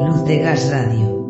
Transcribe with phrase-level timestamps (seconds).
[0.00, 1.23] Luz de Gas Radio.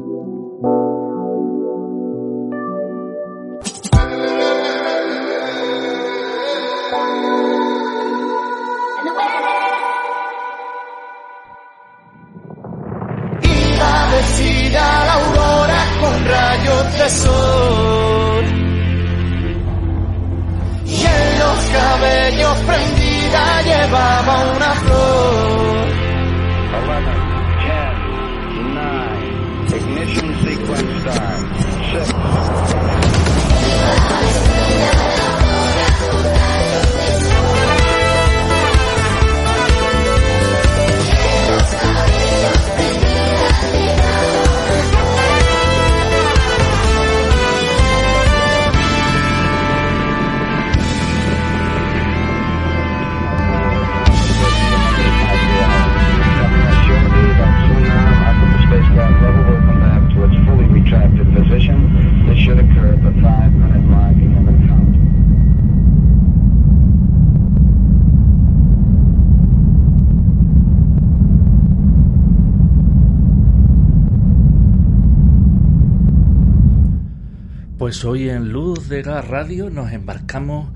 [79.25, 80.71] Radio nos embarcamos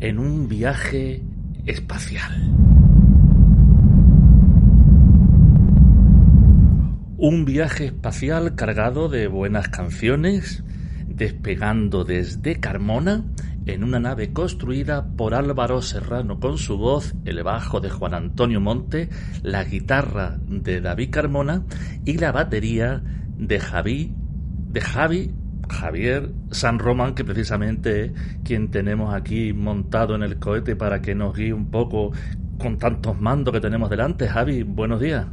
[0.00, 1.22] en un viaje
[1.66, 2.32] espacial.
[7.18, 10.64] Un viaje espacial cargado de buenas canciones,
[11.08, 13.24] despegando desde Carmona
[13.66, 18.60] en una nave construida por Álvaro Serrano con su voz, el bajo de Juan Antonio
[18.60, 19.10] Monte,
[19.42, 21.64] la guitarra de David Carmona
[22.06, 23.02] y la batería
[23.36, 24.14] de Javi,
[24.70, 25.34] de Javi
[25.70, 28.12] Javier San Román, que precisamente es
[28.44, 32.12] quien tenemos aquí montado en el cohete para que nos guíe un poco
[32.58, 34.28] con tantos mandos que tenemos delante.
[34.28, 35.26] Javi, buenos días.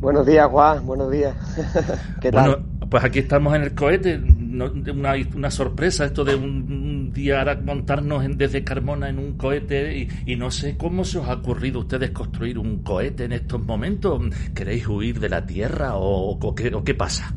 [0.00, 1.34] Buenos días, Juan, buenos días.
[2.20, 2.50] ¿Qué tal?
[2.50, 4.16] Bueno, pues aquí estamos en el cohete.
[4.16, 10.50] Una, una sorpresa esto de un, día montarnos desde Carmona en un cohete y, no
[10.50, 14.20] sé cómo se os ha ocurrido a ustedes construir un cohete en estos momentos.
[14.54, 17.32] ¿Queréis huir de la Tierra o, o qué pasa?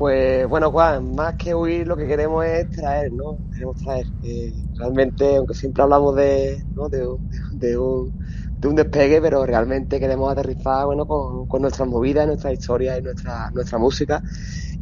[0.00, 3.36] Pues bueno, Juan, más que huir lo que queremos es traer, ¿no?
[3.52, 4.06] Queremos traer.
[4.22, 6.88] Eh, realmente, aunque siempre hablamos de, ¿no?
[6.88, 7.06] de,
[7.52, 8.10] de, un,
[8.58, 13.50] de un despegue, pero realmente queremos aterrizar, bueno, con, nuestras movidas, nuestras historias y nuestra,
[13.50, 14.22] nuestra música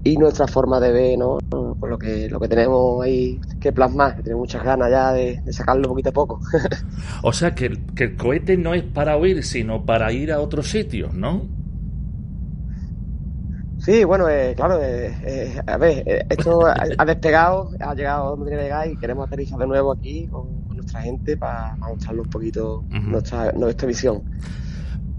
[0.05, 1.39] y nuestra forma de ver, ¿no?
[1.51, 5.53] Con lo que, lo que tenemos ahí que plasmar, tenemos muchas ganas ya de, de
[5.53, 6.41] sacarlo poquito a poco.
[7.25, 10.71] o sea, que, que el cohete no es para huir, sino para ir a otros
[10.71, 11.58] sitios, ¿no?
[13.89, 18.59] Sí, bueno, eh, claro, eh, eh, a ver, esto ha, despegado, ha llegado donde tiene
[18.59, 22.85] que llegar y queremos aterrizar de nuevo aquí con, nuestra gente para, mostrarle un poquito
[22.91, 24.25] nuestra, nuestra visión.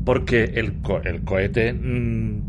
[0.05, 2.41] Porque el, el cohete mm,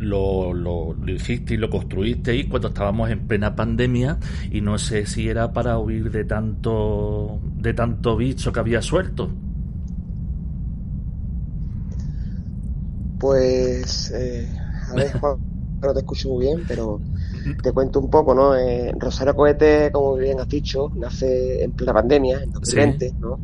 [0.00, 4.18] lo, lo, lo, hiciste y lo construiste cuando estábamos en plena pandemia
[4.50, 9.30] y no sé si era para huir de tanto, de tanto bicho que había suelto.
[13.18, 14.10] Pues...
[14.10, 15.36] Eh a ver, Juan,
[15.82, 17.00] no te escucho muy bien, pero
[17.62, 18.56] te cuento un poco, ¿no?
[18.56, 23.38] Eh, Rosario Cohete, como bien has dicho, nace en plena pandemia, en 2020, ¿no?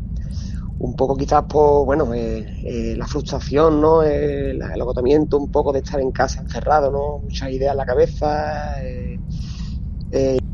[0.79, 4.03] Un poco quizás por, bueno, eh, eh, la frustración, ¿no?
[4.03, 7.19] el agotamiento un poco de estar en casa encerrado, ¿no?
[7.23, 8.75] Muchas ideas en la cabeza.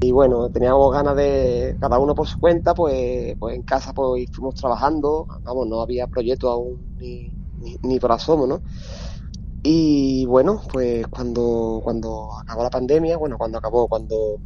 [0.03, 4.31] y bueno, teníamos ganas de, cada uno por su cuenta, pues, pues en casa pues
[4.33, 8.63] fuimos trabajando, vamos, no había proyecto aún ni, ni, ni por asomo, ¿no?
[9.63, 14.41] Y bueno, pues cuando, cuando acabó la pandemia, bueno, cuando acabó, cuando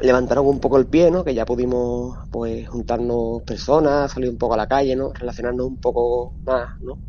[0.00, 1.24] levantaron un poco el pie, ¿no?
[1.24, 5.12] Que ya pudimos, pues, juntarnos personas, salir un poco a la calle, ¿no?
[5.14, 7.00] Relacionarnos un poco más, ¿no?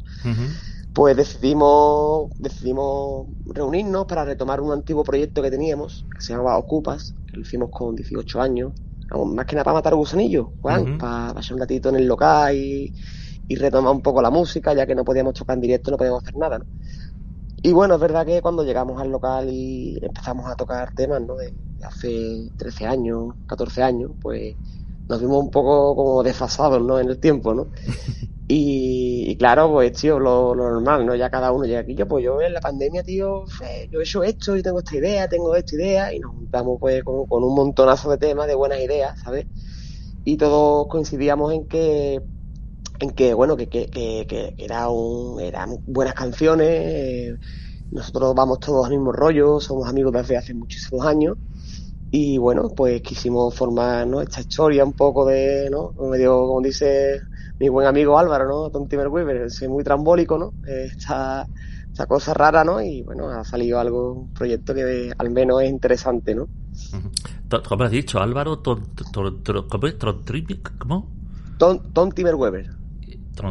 [0.94, 7.16] Pues decidimos, decidimos reunirnos para retomar un antiguo proyecto que teníamos, que se llamaba Ocupas,
[7.28, 8.74] que lo hicimos con 18 años,
[9.12, 12.94] más que nada para matar gusanillos, Juan, para pasar un ratito en el local y,
[13.48, 16.24] y retomar un poco la música, ya que no podíamos tocar en directo, no podíamos
[16.24, 16.66] hacer nada, ¿no?
[17.62, 21.36] Y bueno, es verdad que cuando llegamos al local y empezamos a tocar temas, ¿no?
[21.36, 24.56] De, hace 13 años, 14 años, pues
[25.08, 27.00] nos vimos un poco como desfasados, ¿no?
[27.00, 27.68] En el tiempo, ¿no?
[28.52, 31.14] Y, claro, pues, tío, lo, normal, ¿no?
[31.14, 33.46] Ya cada uno llega aquí, yo, pues yo en la pandemia, tío,
[33.92, 37.04] yo he hecho esto y tengo esta idea, tengo esta idea, y nos juntamos, pues,
[37.04, 39.46] con, con un montonazo de temas, de buenas ideas, ¿sabes?
[40.26, 42.24] Y todos coincidíamos en que
[43.00, 47.38] en que bueno que, que, que, era un, eran buenas canciones eh,
[47.92, 51.38] nosotros vamos todos al mismo rollo somos amigos desde hace muchísimos años
[52.12, 54.22] y bueno pues quisimos formar ¿no?
[54.22, 57.22] esta historia un poco de no medio como dice
[57.60, 61.48] mi buen amigo Álvaro no Tom Timberweaver es muy trambólico no esta,
[62.00, 62.82] esta cosa rara, ¿no?
[62.82, 66.48] Y bueno, ha salido algo, un proyecto que al menos es interesante, ¿no?
[67.68, 68.62] ¿Cómo has dicho, Álvaro?
[70.78, 71.10] ¿Cómo?
[71.58, 72.79] Tom, Timberweber.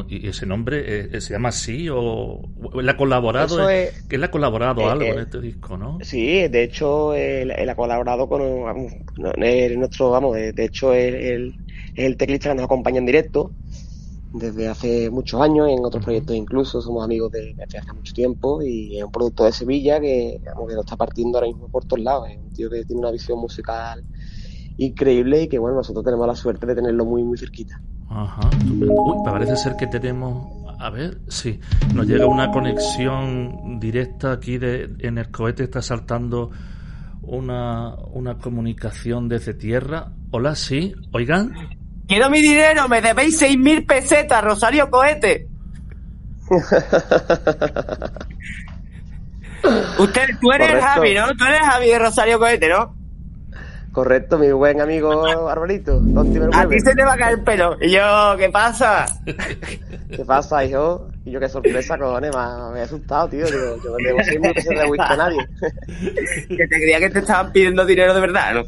[0.09, 2.43] ¿Y ese nombre eh, se llama así o
[2.75, 3.69] él ha colaborado?
[3.71, 5.99] Es, él ha colaborado eh, algo eh, en este disco, ¿no?
[6.03, 11.55] Sí, de hecho él, él ha colaborado con vamos, nuestro, vamos, de hecho él,
[11.95, 13.53] es el teclista que nos acompaña en directo
[14.33, 18.99] desde hace muchos años, en otros proyectos incluso, somos amigos de, hace mucho tiempo y
[18.99, 22.03] es un producto de Sevilla que, digamos, que lo está partiendo ahora mismo por todos
[22.03, 24.05] lados, es un tío que tiene una visión musical
[24.77, 27.83] increíble y que bueno, nosotros tenemos la suerte de tenerlo muy muy cerquita.
[28.11, 30.47] Ajá, Uy, parece ser que tenemos,
[30.81, 31.61] a ver, sí,
[31.95, 36.51] nos llega una conexión directa aquí de, en el cohete, está saltando
[37.23, 40.13] una, una comunicación desde tierra.
[40.31, 41.53] Hola, sí, oigan.
[42.07, 45.47] Quiero mi dinero, me debéis seis mil pesetas, Rosario Cohete.
[49.99, 50.87] Usted, tú eres Correcto.
[50.87, 51.27] Javi, ¿no?
[51.37, 52.95] Tú eres Javi de Rosario Cohete, ¿no?
[53.99, 56.01] Correcto, mi buen amigo Arbolito,
[56.53, 57.77] A ti se te va a caer el pelo.
[57.81, 59.07] Y yo, ¿qué pasa?
[59.27, 61.09] ¿Qué pasa, hijo?
[61.25, 63.45] Y yo, qué sorpresa, cojones, me, ha- me he asustado, tío.
[63.47, 65.39] Digo, yo no debo de whisky a nadie.
[66.49, 68.63] Que te creía que te estaban pidiendo dinero de verdad, ¿no?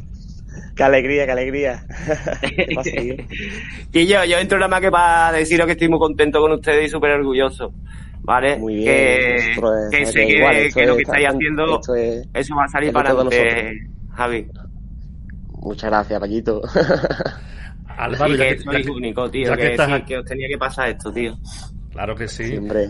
[0.75, 1.85] qué alegría, qué alegría.
[2.41, 2.89] ¿Qué pasa?
[3.93, 6.87] Y yo, yo entro nada más que para deciros que estoy muy contento con ustedes
[6.87, 7.71] y súper orgulloso.
[8.23, 8.57] ¿Vale?
[8.57, 9.59] Muy bien, Que, es-
[9.91, 13.11] que que que, igual, que lo que estáis haciendo, es- eso va a salir para
[13.11, 14.47] todos adelante, Javi.
[15.61, 16.61] Muchas gracias, Pallito.
[17.97, 19.47] Álvaro, ya que ya que- único, tío.
[19.47, 21.37] ya Que, que estás sí, aquí- que os tenía que pasar esto, tío.
[21.91, 22.45] Claro que sí.
[22.45, 22.89] Siempre.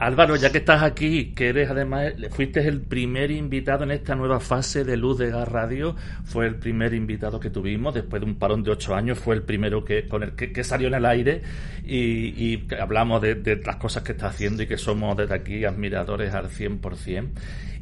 [0.00, 4.38] Álvaro, ya que estás aquí, que eres además, fuiste el primer invitado en esta nueva
[4.38, 8.36] fase de Luz de Gas Radio, fue el primer invitado que tuvimos, después de un
[8.36, 11.04] parón de ocho años, fue el primero que con el que, que salió en el
[11.04, 11.42] aire
[11.84, 11.98] y,
[12.44, 16.32] y hablamos de, de las cosas que está haciendo y que somos desde aquí admiradores
[16.32, 17.30] al 100%.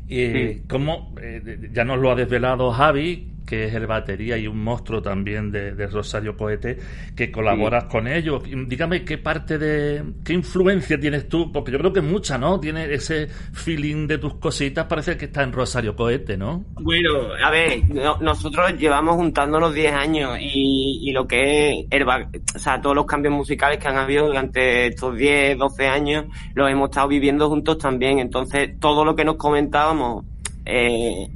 [0.09, 0.63] Y Sí.
[0.67, 5.01] como eh, ya nos lo ha desvelado Javi, que es el batería y un monstruo
[5.01, 6.79] también de, de Rosario Cohete,
[7.15, 8.43] que colaboras con ellos.
[8.67, 12.59] Dígame qué parte de, qué influencia tienes tú, porque yo creo que mucha, ¿no?
[12.61, 16.65] Tiene ese feeling de tus cositas, parece que está en Rosario Cohete, ¿no?
[16.75, 17.11] Bueno,
[17.43, 22.59] a ver, no- nosotros llevamos juntándonos 10 años y, y lo que es el o
[22.59, 26.91] sea, todos los cambios musicales que han habido durante estos 10, 12 años los hemos
[26.91, 28.19] estado viviendo juntos también.
[28.19, 30.25] Entonces, todo lo que nos comentábamos,
[30.65, 31.29] eh,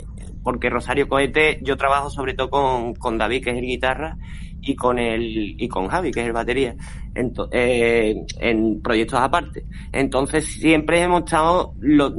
[0.42, 4.16] porque Rosario Cohete, yo trabajo sobre todo con, con David, que es el guitarra,
[4.62, 6.76] y con el y con Javi, que es el batería,
[7.14, 9.64] ento- eh, en proyectos aparte.
[9.90, 12.12] Entonces siempre hemos estado lo-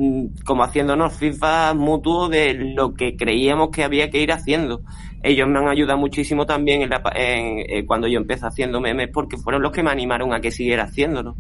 [0.44, 4.82] como haciéndonos feedback mutuo de lo que creíamos que había que ir haciendo.
[5.24, 9.10] Ellos me han ayudado muchísimo también en la en- eh, cuando yo empecé haciendo memes
[9.14, 11.36] porque fueron los que me animaron a que siguiera haciéndolo.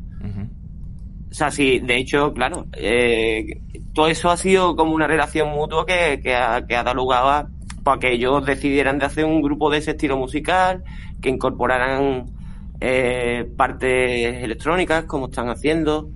[1.32, 3.62] O sea, sí, de hecho, claro, eh,
[3.94, 7.24] todo eso ha sido como una relación mutua que, que, ha, que ha dado lugar
[7.24, 7.48] a
[7.84, 10.84] para que ellos decidieran de hacer un grupo de ese estilo musical,
[11.22, 12.26] que incorporaran
[12.80, 16.10] eh, partes electrónicas como están haciendo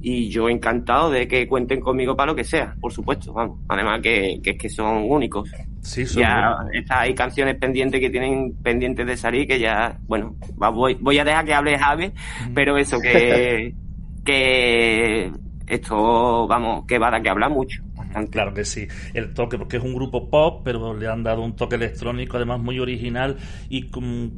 [0.00, 3.60] y yo encantado de que cuenten conmigo para lo que sea, por supuesto, vamos.
[3.68, 5.50] Además que, que es que son únicos.
[5.80, 10.36] Sí, son Ya está, hay canciones pendientes que tienen pendientes de salir que ya, bueno,
[10.56, 12.12] voy, voy a dejar que hable Javi,
[12.54, 13.74] pero eso que,
[14.26, 15.32] que
[15.66, 17.82] esto, vamos, que va a dar que hablar mucho.
[17.94, 18.30] bastante.
[18.30, 21.56] Claro que sí, el toque, porque es un grupo pop, pero le han dado un
[21.56, 23.36] toque electrónico, además muy original
[23.68, 23.90] y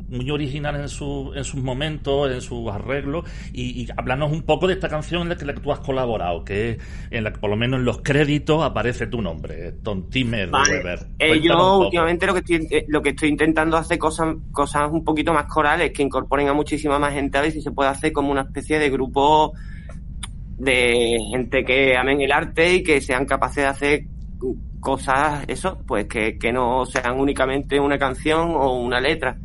[0.09, 3.25] muy original en, su, en sus momentos, en sus arreglos.
[3.53, 5.81] Y, y háblanos un poco de esta canción en la que, la que tú has
[5.81, 6.79] colaborado, que es
[7.11, 9.75] en la que por lo menos en los créditos aparece tu nombre,
[10.11, 10.79] Timer Vale.
[10.79, 11.07] Weber.
[11.19, 15.05] Eh, yo últimamente lo que estoy eh, lo que estoy intentando hacer cosas cosas un
[15.05, 18.13] poquito más corales que incorporen a muchísima más gente a ver si se puede hacer
[18.13, 19.55] como una especie de grupo
[20.59, 24.01] de gente que amen el arte y que sean capaces de hacer
[24.81, 29.37] cosas eso pues que, que no sean únicamente una canción o una letra.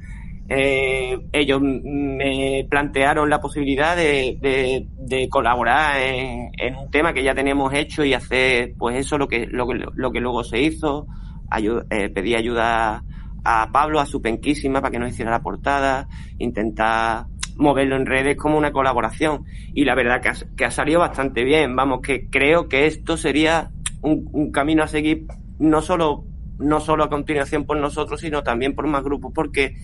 [0.49, 7.73] Eh, ellos me plantearon la posibilidad de, de, colaborar en, un tema que ya tenemos
[7.73, 11.07] hecho y hacer pues eso lo que lo lo que luego se hizo.
[11.49, 13.03] Ayu- eh, pedí ayuda
[13.45, 16.07] a Pablo a su penquísima para que nos hiciera la portada
[16.39, 19.45] intentar moverlo en redes como una colaboración.
[19.73, 21.75] Y la verdad que ha, que ha salido bastante bien.
[21.75, 25.25] Vamos que creo que esto sería un, un camino a seguir
[25.59, 26.25] no solo
[26.59, 29.75] no solo a continuación por nosotros sino también por más grupos porque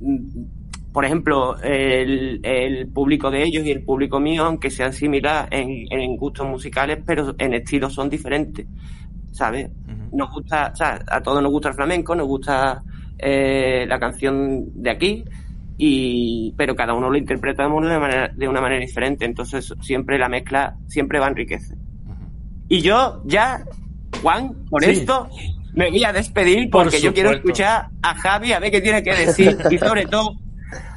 [0.00, 0.42] mm,
[0.92, 5.86] por ejemplo, el, el público de ellos y el público mío, aunque sean similares en,
[5.90, 8.66] en gustos musicales, pero en estilos son diferentes,
[9.30, 9.70] ¿sabes?
[10.12, 12.82] Nos gusta, o sea, a todos nos gusta el flamenco, nos gusta
[13.18, 15.24] eh, la canción de aquí,
[15.78, 20.28] y pero cada uno lo interpretamos de, manera, de una manera diferente, entonces siempre la
[20.28, 21.78] mezcla siempre va a enriquecer.
[21.78, 22.26] Ujú.
[22.68, 23.64] Y yo ya,
[24.20, 24.90] Juan, por Sí.
[24.90, 25.28] esto
[25.74, 29.02] me voy a despedir Por porque yo quiero escuchar a Javi a ver qué tiene
[29.04, 30.32] que decir y sobre todo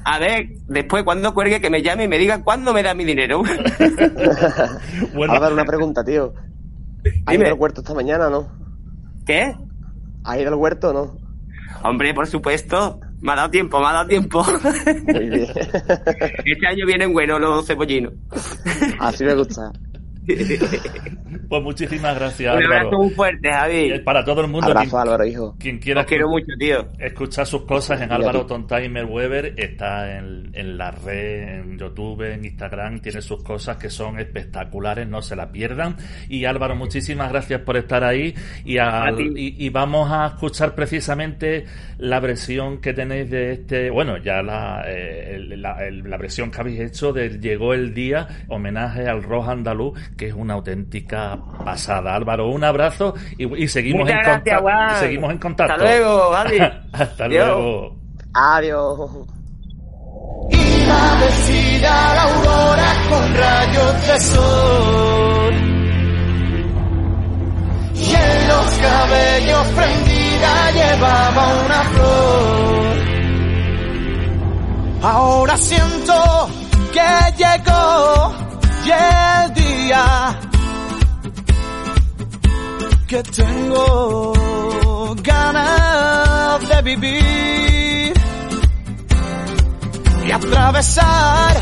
[0.04, 3.06] a ver después cuando cuelgue que me llame y me diga cuándo me da mi
[3.06, 3.44] dinero.
[5.14, 6.34] Bueno, Álvaro, una pregunta, tío.
[7.26, 8.48] ¿Has ido al huerto esta mañana, no?
[9.26, 9.54] ¿Qué?
[10.24, 11.18] ¿Has ido al huerto o no?
[11.84, 13.00] Hombre, por supuesto.
[13.22, 14.44] Me ha dado tiempo, me ha dado tiempo.
[15.06, 15.48] Muy bien.
[16.46, 18.14] Este año vienen buenos los cebollinos.
[19.00, 19.72] Así me gusta.
[21.50, 24.00] pues muchísimas gracias, Un abrazo muy fuerte, Javi.
[24.00, 25.56] Para todo el mundo, Abrazo, quien, Álvaro, hijo.
[25.60, 26.88] quien quiera Os quiero mucho, tío.
[27.00, 28.12] escuchar sus cosas en.
[28.12, 33.78] Álvaro Tontimer Weber, está en, en la red, en YouTube, en Instagram, tiene sus cosas
[33.78, 35.96] que son espectaculares, no se la pierdan.
[36.30, 38.34] Y Álvaro, muchísimas gracias por estar ahí
[38.66, 41.66] y, a- y, y vamos a escuchar precisamente
[41.98, 47.12] la versión que tenéis de este, bueno, ya la, eh, la versión que habéis hecho
[47.14, 52.16] de Llegó el Día, homenaje al rock andaluz, que es una auténtica pasada.
[52.16, 55.00] Álvaro, un abrazo y, y seguimos, Muchas en gracias, contacto, Juan.
[55.00, 55.74] seguimos en contacto.
[55.74, 56.36] Hasta luego.
[56.94, 57.48] Hasta Adiós.
[57.48, 57.96] luego.
[58.34, 59.10] Adiós.
[60.50, 65.54] Iba vestida la aurora con rayos de sol.
[67.96, 72.98] Y en los cabellos prendida llevaba una flor.
[75.04, 76.50] Ahora siento
[76.94, 77.02] que
[77.38, 78.11] llegó
[83.12, 84.32] que tengo
[85.22, 88.14] ganas de vivir
[90.26, 91.58] y atravesar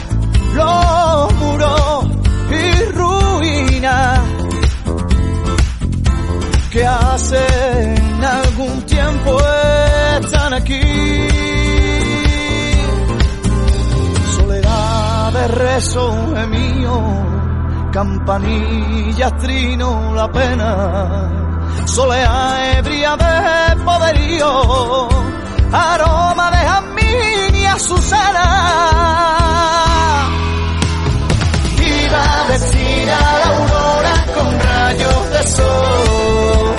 [0.53, 2.05] los muros
[2.51, 4.19] y ruinas
[6.71, 9.39] que hace algún tiempo
[10.21, 10.81] están aquí.
[14.37, 16.13] Soledad de rezo
[16.51, 17.48] mío,
[17.91, 21.29] campanillas trino la pena,
[21.85, 25.09] soleá ebria de poderío,
[25.71, 28.45] aroma de jazmín y azucena.
[31.77, 36.75] Iba vestida la aurora con rayos de sol.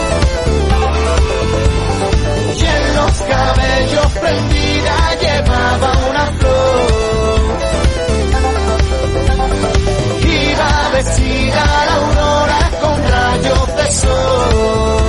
[2.57, 7.10] Y en los cabellos prendida llevaba una flor.
[13.91, 15.00] Rayos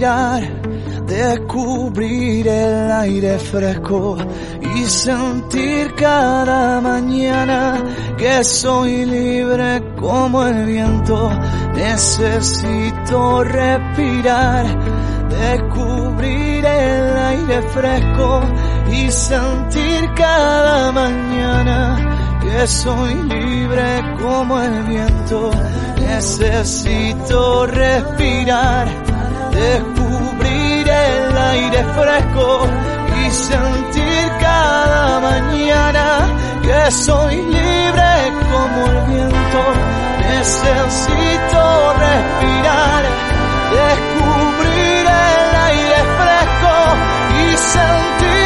[0.00, 0.42] respirar,
[1.06, 4.16] descubrir el aire fresco
[4.74, 7.84] y sentir cada mañana
[8.16, 11.30] que soy libre como el viento.
[11.74, 14.66] Necesito respirar,
[15.28, 18.40] descubrir el aire fresco
[18.90, 25.50] y sentir cada mañana que soy libre como el viento.
[26.00, 28.99] Necesito respirar,
[29.60, 32.66] descubrir el aire fresco
[33.20, 36.06] y sentir cada mañana
[36.62, 38.12] que soy libre
[38.50, 39.62] como el viento.
[40.30, 41.62] Necesito
[42.04, 43.02] respirar,
[43.80, 46.74] descubrir el aire fresco
[47.42, 48.39] y sentir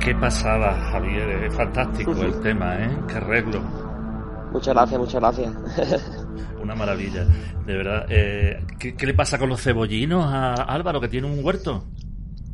[0.00, 1.44] Qué pasada, Javier.
[1.44, 2.98] Es fantástico el tema, ¿eh?
[3.06, 3.60] Qué arreglo.
[4.50, 5.52] Muchas gracias, muchas gracias.
[6.62, 7.24] Una maravilla.
[7.66, 8.06] De verdad.
[8.08, 11.84] Eh, ¿qué, qué le pasa con los cebollinos a Álvaro, que tiene un huerto?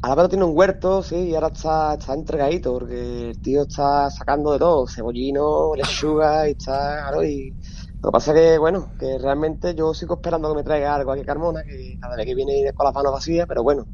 [0.03, 4.53] Álvaro tiene un huerto, sí, y ahora está, está entregadito, porque el tío está sacando
[4.53, 7.51] de todo, cebollino, lechuga, y está, claro, y
[8.03, 11.13] lo que pasa es que, bueno, que realmente yo sigo esperando que me traiga algo
[11.13, 13.87] aquí Carmona, que cada vez que viene con las manos vacías, pero bueno,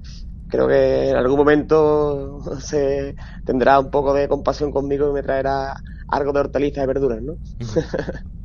[0.53, 5.75] creo que en algún momento se tendrá un poco de compasión conmigo y me traerá
[6.09, 7.39] algo de hortalizas y verduras, ¿no?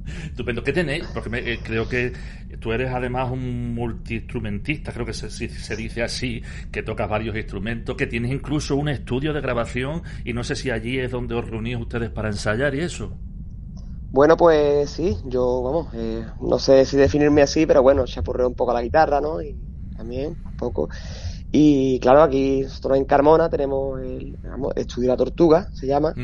[0.06, 0.64] Estupendo.
[0.64, 1.08] ¿Qué tenéis?
[1.14, 2.14] Porque me- eh, creo que
[2.60, 7.96] tú eres además un multiinstrumentista, creo que se, se- dice así, que tocas varios instrumentos,
[7.98, 11.46] que tienes incluso un estudio de grabación y no sé si allí es donde os
[11.50, 13.20] reunís ustedes para ensayar y eso.
[14.12, 18.56] Bueno, pues sí, yo, vamos, eh, no sé si definirme así, pero bueno, chapurreo un
[18.56, 19.42] poco la guitarra, ¿no?
[19.42, 20.90] Y también, un poco.
[21.52, 26.18] Y claro, aquí nosotros en Carmona tenemos el digamos, Estudio La Tortuga, se llama,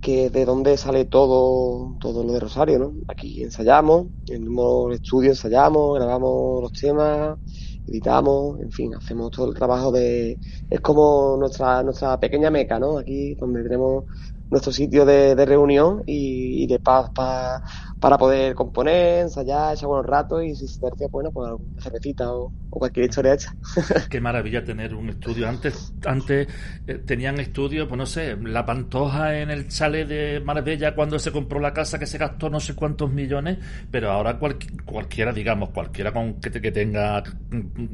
[0.00, 2.94] que es de donde sale todo, todo lo de Rosario, ¿no?
[3.08, 7.38] Aquí ensayamos, en el mismo estudio ensayamos, grabamos los temas,
[7.86, 10.40] editamos, en fin, hacemos todo el trabajo de...
[10.68, 12.98] Es como nuestra, nuestra pequeña meca, ¿no?
[12.98, 14.04] Aquí donde tenemos
[14.50, 17.62] nuestro sitio de, de reunión y, y de paz pa-
[18.04, 22.30] para poder componer, ensayar, echar buenos ratos y si se tercia, bueno, pues alguna cervecita
[22.30, 23.54] o, cualquier historia hecha.
[24.10, 25.48] Qué maravilla tener un estudio.
[25.48, 26.46] Antes, antes
[26.86, 31.32] eh, tenían estudios, pues no sé, la Pantoja en el chalet de Marbella cuando se
[31.32, 33.56] compró la casa que se gastó no sé cuántos millones,
[33.90, 37.22] pero ahora cual- cualquiera, digamos, cualquiera con que, te- que tenga,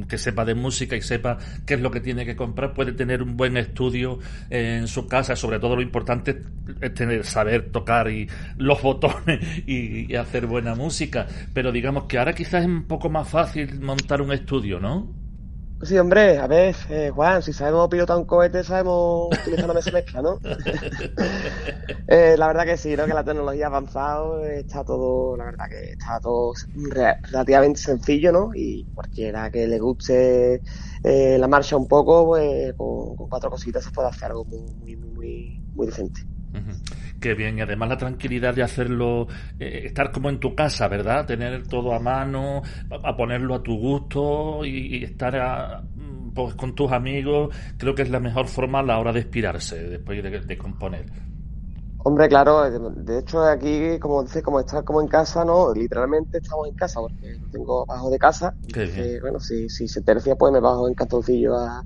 [0.08, 3.22] que sepa de música y sepa qué es lo que tiene que comprar, puede tener
[3.22, 5.36] un buen estudio en su casa.
[5.36, 6.42] Sobre todo lo importante
[6.80, 11.26] es tener, saber tocar y los botones y, y hacer buena música.
[11.52, 15.16] Pero digamos que ahora quizás es un poco más fácil montar un estudio, ¿no?
[15.82, 19.90] Sí, hombre, a ver, eh, Juan, si sabemos pilotar un cohete, sabemos utilizar una mesa
[19.90, 20.42] mezcla, ¿no?
[22.06, 23.06] Eh, la verdad que sí, ¿no?
[23.06, 28.32] Que la tecnología ha avanzado, está todo, la verdad que está todo re- relativamente sencillo,
[28.32, 28.50] ¿no?
[28.54, 30.62] Y cualquiera que le guste
[31.04, 34.74] eh, la marcha un poco, pues con, con cuatro cositas se puede hacer algo muy,
[34.76, 36.20] muy, muy, muy, decente.
[36.54, 36.72] Ujú.
[37.20, 39.28] Qué bien, y además la tranquilidad de hacerlo,
[39.58, 41.26] eh, estar como en tu casa, ¿verdad?
[41.26, 45.82] Tener todo a mano, a, ponerlo a tu gusto y, estar
[46.34, 49.76] pues, con tus amigos, creo que es la mejor forma a la hora de inspirarse
[49.76, 51.04] después de, de componer.
[52.02, 55.72] Hombre, claro, de hecho aquí, como dices, como estar como en casa, ¿no?
[55.74, 58.56] Literalmente estamos en casa, porque lo tengo bajo de casa.
[59.20, 61.84] Bueno, si, si se tercia, pues me bajo en cantoncillo a,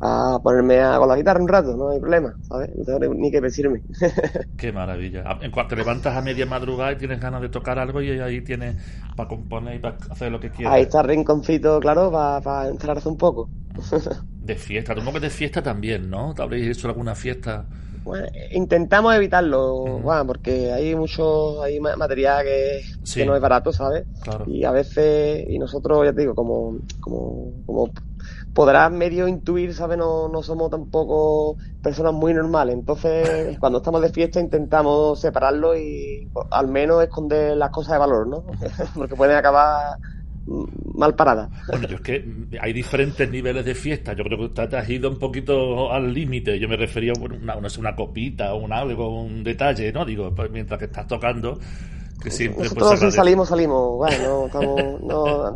[0.00, 2.70] a ponerme a, con la guitarra un rato, no hay problema, ¿sabes?
[2.76, 3.82] No tengo ni, que decirme.
[4.56, 5.38] Qué maravilla.
[5.42, 8.40] En cuanto te levantas a media madrugada y tienes ganas de tocar algo y ahí
[8.42, 8.76] tienes
[9.16, 10.74] para componer y para hacer lo que quieras.
[10.74, 13.50] Ahí está el rinconcito, claro, para encerrarse un poco.
[14.40, 16.32] De fiesta, supongo que de fiesta también, ¿no?
[16.34, 17.66] ¿Te habréis hecho alguna fiesta?
[18.06, 19.98] Bueno, intentamos evitarlo.
[20.00, 23.20] Juan, porque hay mucho, hay ma- material que, Sí.
[23.20, 24.06] que no es barato, ¿sabes?
[24.22, 24.44] Claro.
[24.46, 27.90] Y a veces, y nosotros, ya te digo, como, como, como
[28.52, 29.98] podrás medio intuir, ¿sabes?
[29.98, 32.74] No, no somos tampoco personas muy normales.
[32.76, 37.98] Entonces, cuando estamos de fiesta intentamos separarlo y pues, al menos esconder las cosas de
[37.98, 38.44] valor, ¿no?
[38.94, 39.98] Porque pueden acabar
[40.94, 41.50] mal paradas.
[41.68, 42.24] Bueno, yo es que
[42.60, 44.12] hay diferentes niveles de fiesta.
[44.12, 46.58] Yo creo que usted te has ido un poquito al límite.
[46.58, 50.04] Yo me refería a una, sé, una copita o un algo, un detalle, ¿no?
[50.04, 51.58] Digo, pues mientras que estás tocando,
[52.22, 53.96] que siempre Nosotros si salimos, salimos.
[53.96, 55.02] Bueno, no estamos,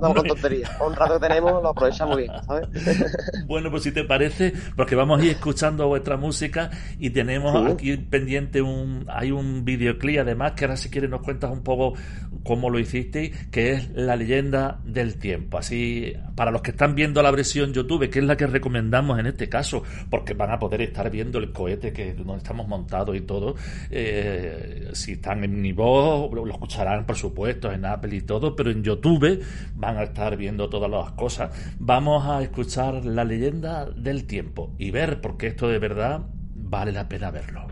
[0.01, 0.71] no con tonterías.
[0.87, 2.69] Un rato que tenemos lo aprovechamos bien, ¿sabes?
[3.47, 7.73] Bueno, pues si te parece, porque vamos a ir escuchando vuestra música y tenemos Sí.
[7.73, 11.95] aquí pendiente un, hay un videoclip además que ahora si quieres nos cuentas un poco
[12.45, 15.59] cómo lo hicisteis, que es La leyenda del tiempo.
[15.59, 19.27] Así, para los que están viendo la versión YouTube, que es la que recomendamos en
[19.27, 23.21] este caso, porque van a poder estar viendo el cohete que donde estamos montados y
[23.23, 23.57] todo.
[23.91, 28.71] Eh, si están en mi voz, lo escucharán por supuesto en Apple y todo, pero
[28.71, 29.43] en YouTube
[29.75, 31.51] van a estar viendo todas las cosas.
[31.79, 36.23] Vamos a escuchar la leyenda del tiempo y ver porque esto de verdad
[36.55, 37.67] vale la pena verlo.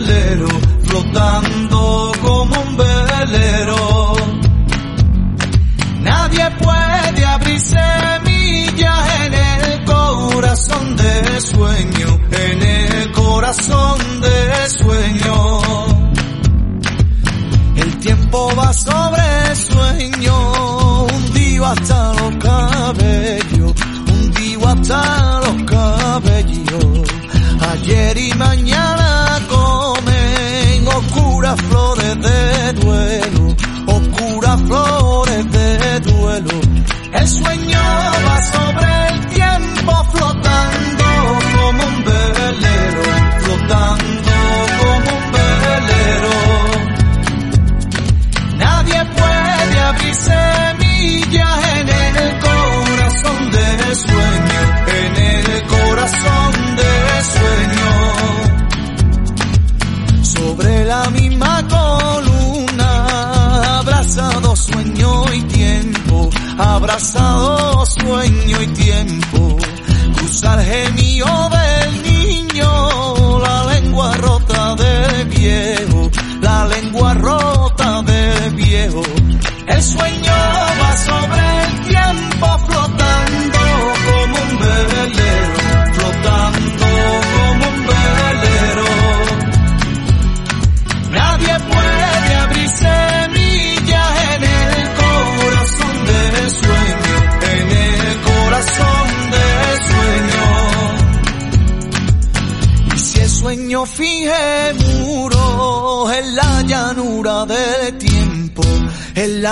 [0.00, 0.48] velero,
[0.84, 4.14] flotando como un velero.
[6.00, 15.60] Nadie puede abrir semillas en el corazón de sueño, en el corazón de sueño.
[17.76, 23.72] El tiempo va sobre sueño, hundido hasta los cabellos,
[24.08, 27.08] hundido hasta los cabellos,
[27.72, 29.09] ayer y mañana
[31.40, 36.60] oscuras flores de duelo, oscuras flores de duelo.
[37.12, 37.78] El sueño
[38.26, 40.89] va sobre el tiempo flotando.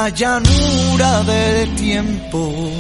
[0.03, 2.71] La llanura del tiempo,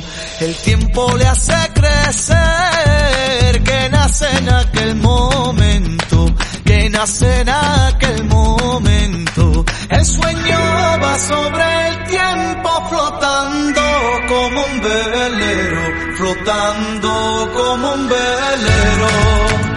[0.40, 6.26] el tiempo le hace crecer que nace en aquel momento,
[6.64, 9.64] que nace en aquel momento.
[9.90, 10.60] El sueño
[11.02, 13.82] va sobre el tiempo flotando
[14.28, 15.82] como un velero,
[16.18, 19.67] flotando como un velero.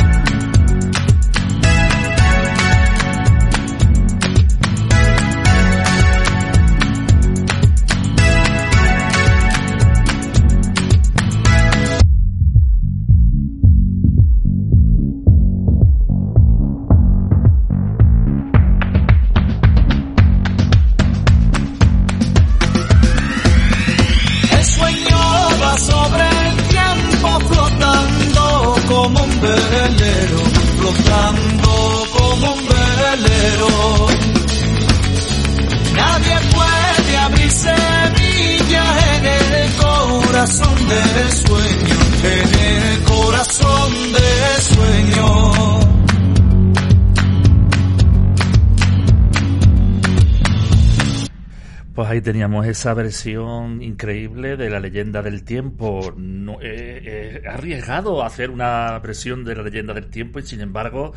[52.11, 56.13] Ahí teníamos esa versión increíble de la leyenda del tiempo.
[56.17, 61.13] No, eh, eh, arriesgado hacer una versión de la leyenda del tiempo y sin embargo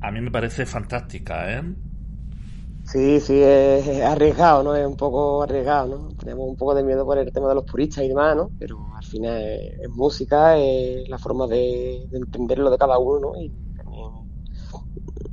[0.00, 1.62] a mí me parece fantástica, ¿eh?
[2.84, 4.74] Sí, sí, es, es arriesgado, ¿no?
[4.74, 6.08] Es un poco arriesgado, ¿no?
[6.16, 8.50] Tenemos un poco de miedo por el tema de los puristas y demás, ¿no?
[8.58, 13.20] Pero al final es, es música, es la forma de, de entenderlo de cada uno,
[13.32, 13.40] ¿no?
[13.40, 13.52] Y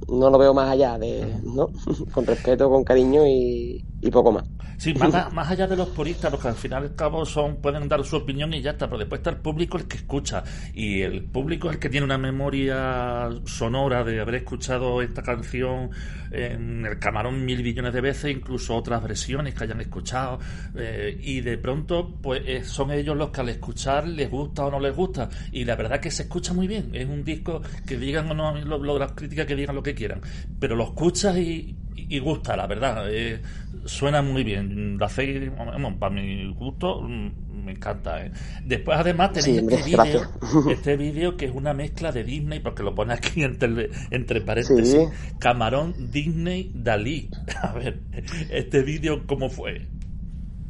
[0.08, 1.70] no lo veo más allá de, ¿no?
[2.14, 4.44] con respeto, con cariño y, y poco más.
[4.78, 7.56] Sí, más, más, allá de los puristas, los que al final y al cabo son,
[7.56, 10.44] pueden dar su opinión y ya está, pero después está el público el que escucha.
[10.76, 15.90] Y el público es el que tiene una memoria sonora de haber escuchado esta canción
[16.30, 20.38] en el camarón mil billones de veces, incluso otras versiones que hayan escuchado.
[20.76, 24.70] Eh, y de pronto, pues eh, son ellos los que al escuchar les gusta o
[24.70, 25.28] no les gusta.
[25.52, 26.92] Y la verdad que se escucha muy bien.
[26.94, 29.96] Es un disco que digan o no, lo, lo, las críticas que digan lo que
[29.96, 30.22] quieran.
[30.60, 31.76] Pero lo escuchas y,
[32.10, 33.06] y gusta, la verdad.
[33.12, 33.42] Eh,
[33.86, 34.98] suena muy bien.
[35.00, 37.32] La hacéis, bueno, para mi gusto, mm,
[37.66, 38.26] me encanta.
[38.26, 38.32] ¿eh?
[38.64, 42.84] Después, además, tenéis Sí, hombre, este vídeo, este que es una mezcla de Disney, porque
[42.84, 44.94] lo pone aquí entre, entre paréntesis.
[44.94, 45.08] Sí.
[45.40, 47.30] Camarón, Disney, Dalí.
[47.62, 48.02] A ver,
[48.50, 49.82] este vídeo, ¿cómo fue?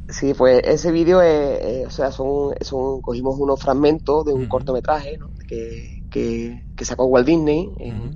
[0.08, 5.18] Sí, pues ese vídeo, eh, o sea, son, son, cogimos unos fragmentos de un cortometraje,
[5.18, 5.28] ¿no?
[5.46, 8.10] Que, que, que sacó Walt Disney, en- Ujú.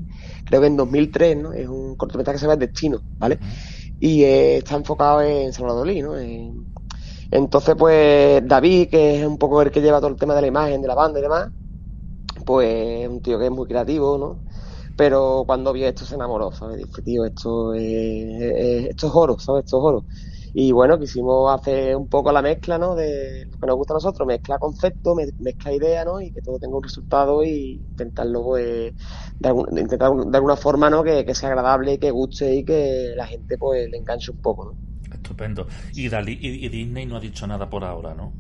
[0.53, 1.53] Creo que en 2003, ¿no?
[1.53, 3.41] Es un cortometraje que se llama Destino, ¿vale?
[3.99, 6.19] Y eh, está enfocado en Salvador ¿no?
[6.19, 6.69] En-
[7.31, 10.49] entonces, pues David, que es un poco el que lleva todo el tema de la
[10.49, 11.51] imagen de la banda y demás,
[12.47, 12.69] pues
[13.05, 14.43] es un tío que es muy creativo, ¿no?
[14.97, 16.79] Pero cuando vio esto se enamoró, ¿sabes?
[16.79, 17.83] Dice, tío, esto es,
[18.43, 19.65] es- esto es oro, ¿sabes?
[19.65, 20.07] Esto es oro.
[20.53, 22.95] Y bueno, quisimos hacer un poco la mezcla, ¿no?
[22.95, 26.21] De lo que nos gusta a nosotros, mezcla conceptos, me- mezcla ideas, ¿no?
[26.21, 28.93] Y que todo tenga un resultado y intentarlo, pues,
[29.71, 31.03] intentar de alguna forma, ¿no?
[31.03, 34.79] Que, sea agradable, que guste y que la gente, pues, le enganche un poco, ¿no?
[35.11, 35.69] Estupendo.
[35.95, 38.37] Y, Dalí, y Disney no ha dicho nada por ahora, ¿no?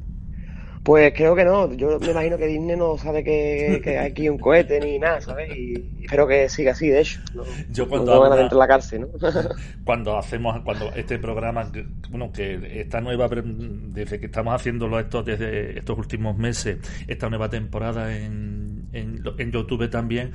[0.83, 1.73] Pues creo que no.
[1.75, 5.21] Yo me imagino que Disney no sabe que, que hay aquí un cohete ni nada,
[5.21, 5.57] ¿sabes?
[5.57, 7.21] Y espero que siga así, de hecho.
[7.35, 9.09] No, Yo no cuando a habla- meter en la cárcel, ¿no?
[9.85, 11.71] cuando hacemos cuando este programa
[12.11, 17.49] bueno que esta nueva desde que estamos haciéndolo esto desde estos últimos meses esta nueva
[17.49, 20.33] temporada en, en YouTube también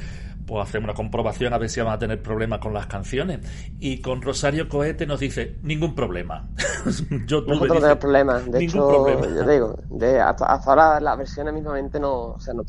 [0.48, 3.42] pues hacemos una comprobación a ver si vamos a tener problemas con las canciones
[3.80, 6.50] y con Rosario Cohete nos dice ningún problema
[7.28, 8.46] YouTube Nosotros no dice, tenemos problemas.
[8.46, 9.36] De ningún hecho, problema.
[9.36, 12.64] yo digo, de, hasta, hasta ahora las versiones mismamente no, o sea, no,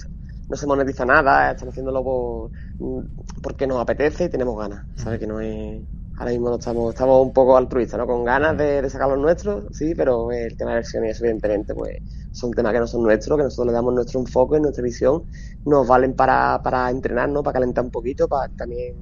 [0.48, 2.50] no se monetiza nada, estamos haciéndolo por,
[3.42, 5.20] porque nos apetece y tenemos ganas, ¿sabes?
[5.20, 5.80] Que no es...
[6.18, 8.04] Ahora mismo no estamos, estamos un poco altruistas, ¿no?
[8.04, 11.98] Con ganas de, de sacar los nuestros, sí, pero el tema de versiones, evidentemente, pues
[12.38, 15.24] son temas que no son nuestros, que nosotros le damos nuestro enfoque, nuestra visión,
[15.66, 18.94] nos valen para, para entrenarnos, para calentar un poquito, para también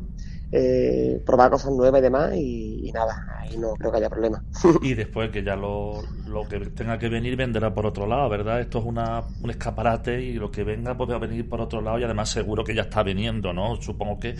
[0.53, 4.43] eh, probar cosas nuevas y demás y, nada, ahí no creo que haya problema.
[4.83, 8.61] y después que ya lo, lo, que tenga que venir vendrá por otro lado, ¿verdad?
[8.61, 11.81] Esto es una, un escaparate y lo que venga pues va a venir por otro
[11.83, 13.77] lado y además seguro que ya está viniendo, ¿no?
[13.77, 14.35] Supongo que,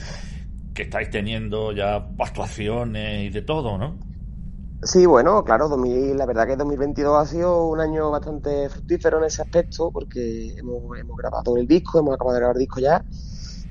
[0.73, 3.99] que estáis teniendo ya actuaciones y de todo, ¿no?
[4.83, 9.43] Sí, bueno, claro, la verdad que 2022 ha sido un año bastante fructífero en ese
[9.43, 13.05] aspecto porque hemos, hemos grabado el disco, hemos acabado de grabar el disco ya,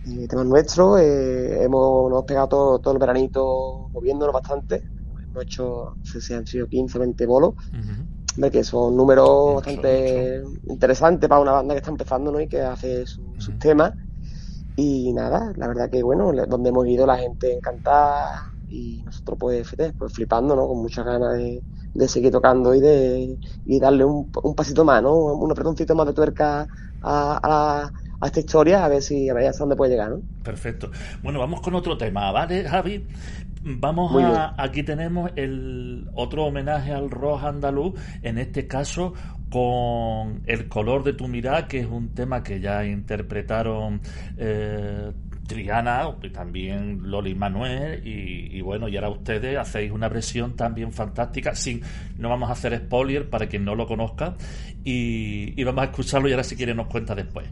[0.04, 4.84] y temas nuestros, eh, hemos, nos hemos pegado todo, todo el veranito moviéndonos bastante,
[5.24, 7.54] hemos hecho, no sé si han sido 15, 20 bolos,
[8.52, 12.42] que son números bastante interesantes para una banda que está empezando ¿no?
[12.42, 13.94] y que hace sus temas.
[14.76, 19.76] Y nada, la verdad que bueno, donde hemos ido la gente encantada y nosotros pues,
[19.98, 20.68] pues flipando, ¿no?
[20.68, 21.62] Con muchas ganas de,
[22.08, 25.14] seguir tocando y de y darle un, un pasito más, ¿no?
[25.14, 26.68] Un apretoncito más de tuerca
[27.02, 27.90] a,
[28.22, 30.22] a, esta historia a ver si a ver hasta dónde puede llegar, ¿no?
[30.44, 30.90] Perfecto.
[31.22, 33.06] Bueno, vamos con otro tema, ¿vale, Javi?
[33.68, 34.54] Vamos a.
[34.62, 39.14] Aquí tenemos el otro homenaje al rock andaluz, en este caso
[39.50, 44.02] con El color de tu mirada, que es un tema que ya interpretaron
[44.38, 45.12] eh,
[45.46, 51.56] Triana, y también Loli Manuel, y, bueno, y ahora ustedes hacéis una versión también fantástica,
[51.56, 51.82] sin,
[52.18, 54.36] no vamos a hacer spoiler para quien no lo conozca,
[54.84, 57.48] y, y vamos a escucharlo y ahora si quiere nos cuenta después.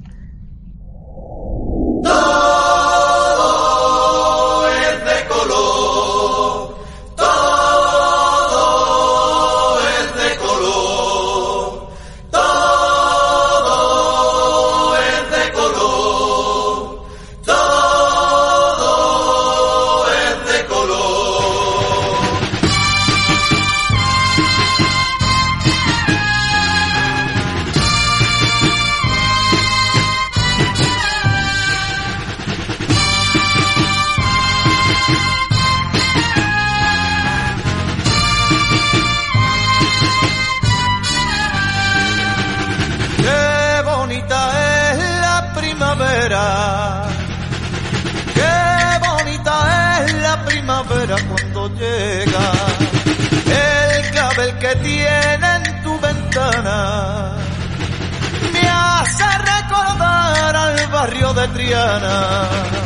[61.53, 62.82] Adriana.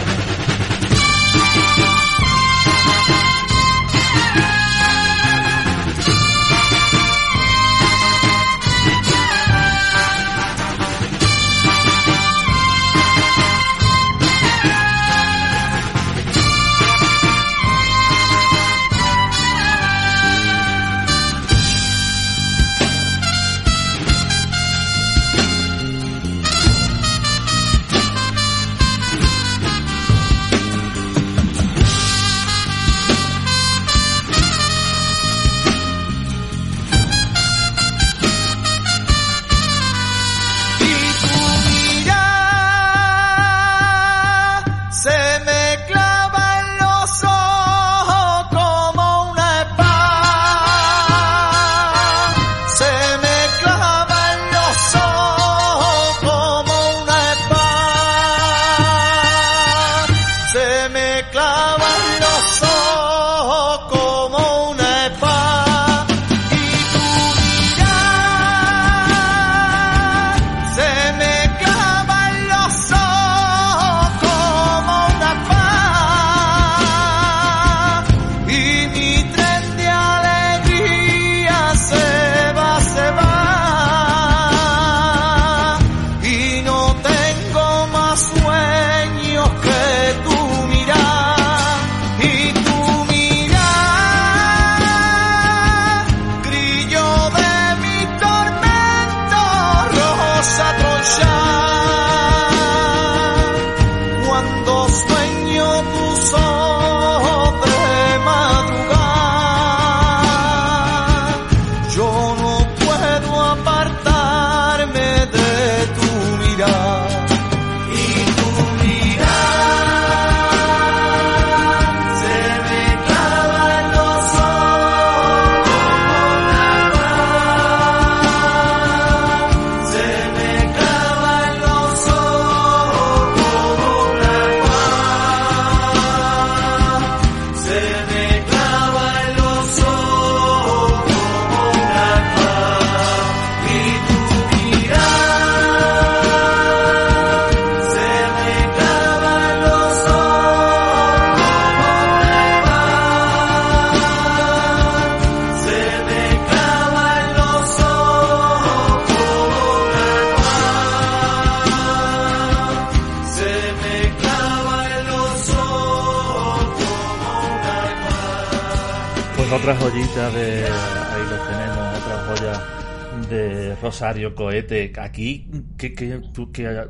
[174.07, 174.93] Rosario Cohete.
[174.97, 176.87] Aquí, que, que, tú, que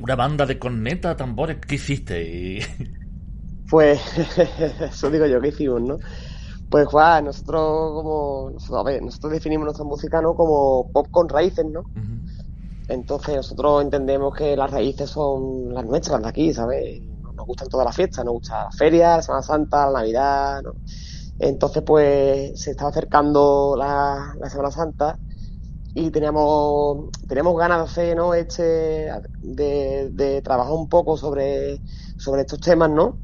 [0.00, 2.60] una banda de corneta, tambores, ¿qué hiciste?
[3.68, 4.00] Pues,
[4.80, 5.98] eso digo yo, ¿qué hicimos, no?
[6.70, 10.34] Pues Juan, nosotros como, nosotros, a ver, nosotros definimos nuestra música ¿no?
[10.34, 11.82] como pop con raíces, ¿no?
[12.88, 17.02] Entonces nosotros entendemos que las raíces son las nuestras de aquí, ¿sabes?
[17.02, 20.72] Nos gustan todas las fiestas, nos gusta la feria, la Semana Santa, la Navidad, ¿no?
[21.38, 25.18] Entonces pues se estaba acercando la, la Semana Santa
[25.96, 28.34] y teníamos, teníamos ganas de hacer, ¿no?
[28.34, 31.80] Este, de, de trabajar un poco sobre,
[32.18, 33.16] sobre estos temas, ¿no?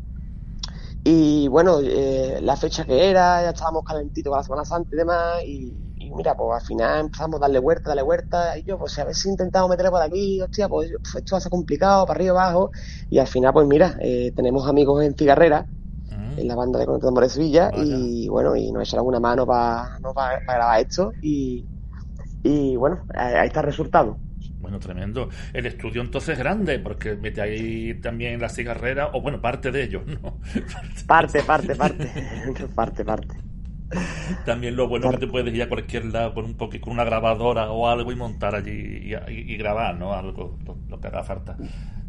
[1.04, 4.96] Y bueno, eh, la fecha que era, ya estábamos calentitos con la Semana Santa y
[4.96, 8.78] demás, y, y, mira, pues al final empezamos a darle vuelta, darle vuelta, y yo,
[8.78, 11.50] pues a ver si intentamos meterle por aquí, hostia, pues, pues esto va a ser
[11.50, 12.70] complicado, para arriba, abajo,
[13.10, 15.66] y al final, pues mira, eh, tenemos amigos en Cigarrera,
[16.08, 16.38] mm.
[16.38, 17.84] en la banda de Conectador de Sevilla, Vaya.
[17.84, 20.14] y bueno, y nos echaron una mano para ¿no?
[20.14, 21.66] pa, pa grabar esto, y,
[22.42, 24.18] y bueno, ahí está el resultado.
[24.60, 25.28] Bueno, tremendo.
[25.52, 29.82] El estudio entonces es grande, porque mete ahí también la cigarrera, o bueno, parte de
[29.84, 30.38] ellos, ¿no?
[31.06, 32.08] Parte, parte, parte.
[32.74, 33.36] parte, parte.
[34.46, 35.18] También lo bueno parte.
[35.18, 38.10] que te puedes ir a cualquier lado con un poquito, con una grabadora o algo
[38.12, 40.14] y montar allí y, y, y grabar, ¿no?
[40.14, 41.56] Algo, lo, lo, que haga falta.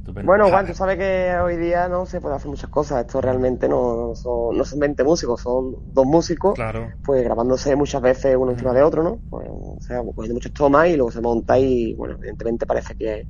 [0.06, 3.02] Bueno, Juan, tú sabes que hoy día no se puede hacer muchas cosas.
[3.02, 6.92] Esto realmente no son, no son 20 músicos, son dos músicos, claro.
[7.04, 9.22] pues grabándose muchas veces uno encima de otro, ¿no?
[9.30, 12.96] Pues, o sea, pues, cogiendo muchas tomas y luego se monta y, bueno, evidentemente parece
[12.96, 13.28] que,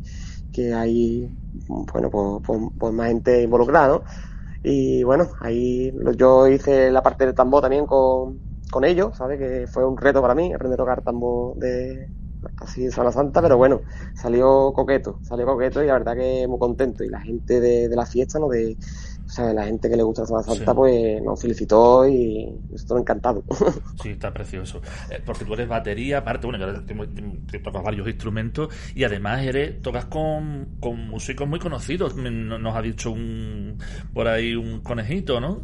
[0.51, 1.29] que hay,
[1.93, 4.03] bueno, pues, pues, pues más gente involucrada, ¿no?
[4.63, 9.39] Y bueno, ahí yo hice la parte del tambor también con, con ellos, ¿sabes?
[9.39, 12.11] Que fue un reto para mí aprender a tocar tambor de,
[12.57, 13.81] así en Semana Santa, pero bueno,
[14.15, 17.03] salió coqueto, salió coqueto y la verdad que muy contento.
[17.03, 18.49] Y la gente de, de la fiesta, ¿no?
[18.49, 18.77] De,
[19.25, 20.75] o sea, la gente que le gusta la Semana Santa, sí.
[20.75, 23.43] pues nos felicitó y nosotros encantados.
[24.01, 24.81] Sí, está precioso.
[25.09, 26.95] Eh, porque tú eres batería, aparte, bueno, que,
[27.49, 32.15] que tocas varios instrumentos y además eres, tocas con, con músicos muy conocidos.
[32.15, 33.77] Nos ha dicho un
[34.13, 35.61] por ahí un conejito, ¿no?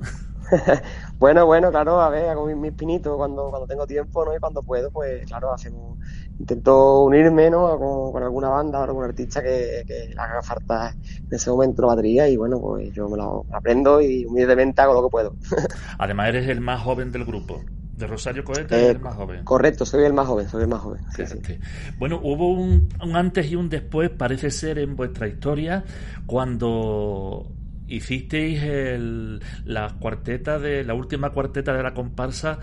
[1.19, 4.35] bueno, bueno, claro, a ver, hago mis, mis pinitos cuando, cuando tengo tiempo, ¿no?
[4.35, 5.99] Y cuando puedo, pues claro, hacemos
[6.39, 7.77] intento unirme ¿no?
[7.77, 11.81] con, con, alguna banda o algún artista que, que, le haga falta en ese momento
[11.81, 15.35] la batería y bueno, pues yo me lo aprendo y humildemente hago lo que puedo.
[15.97, 17.61] Además eres el más joven del grupo.
[17.97, 19.43] De Rosario Cohete eh, el más joven.
[19.43, 21.01] Correcto, soy el más joven, soy el más joven.
[21.13, 21.59] Sí, sí.
[21.97, 25.83] Bueno, hubo un, un, antes y un después, parece ser, en vuestra historia,
[26.25, 27.51] cuando
[27.89, 32.59] hicisteis el, la cuarteta de la última cuarteta de la comparsa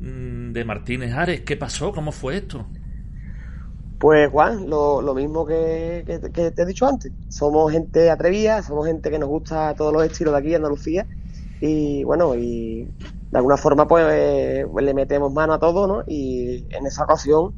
[0.00, 1.40] mm, de Martínez Ares.
[1.40, 1.90] ¿Qué pasó?
[1.90, 2.66] ¿Cómo fue esto?
[4.04, 7.10] Pues Juan, lo, mismo que, que, que, te he dicho antes.
[7.30, 11.06] Somos gente atrevida, somos gente que nos gusta todos los estilos de aquí Andalucía.
[11.58, 12.86] Y bueno, y
[13.30, 16.04] de alguna forma pues le metemos mano a todo, ¿no?
[16.06, 17.54] Y en esa ocasión,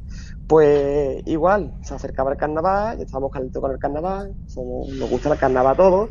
[0.47, 5.37] pues igual, se acercaba el carnaval, estamos calientes con el carnaval, somos, nos gusta el
[5.37, 6.09] carnaval a todos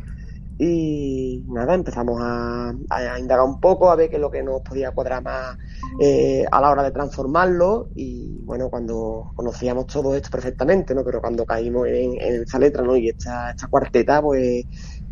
[0.59, 4.61] y nada, empezamos a, a, indagar un poco, a ver qué es lo que nos
[4.61, 5.55] podía cuadrar más
[5.99, 11.03] eh, a la hora de transformarlo y bueno, cuando conocíamos todo esto perfectamente, ¿no?
[11.03, 12.97] Pero cuando caímos en, en esta letra, ¿no?
[12.97, 14.65] Y esta, esta cuarteta, pues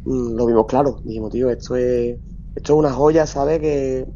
[0.03, 2.17] mmm, lo vimos claro, dijimos, tío, esto es,
[2.55, 3.59] esto es una joya, ¿sabes?
[3.59, 4.07] Que,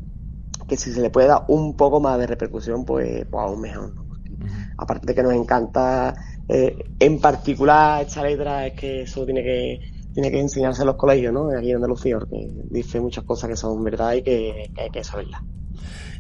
[0.68, 3.94] que si se le puede dar un poco más de repercusión, pues, pues aún mejor,
[3.94, 4.06] ¿no?
[4.08, 4.36] Porque,
[4.78, 6.16] aparte de que nos encanta
[6.48, 9.80] eh, en particular esta letra, es que eso tiene que
[10.14, 11.50] tiene que enseñarse en los colegios, ¿no?
[11.50, 15.42] Aquí en Andalucía, porque dice muchas cosas que son verdad y que, hay que saberlas.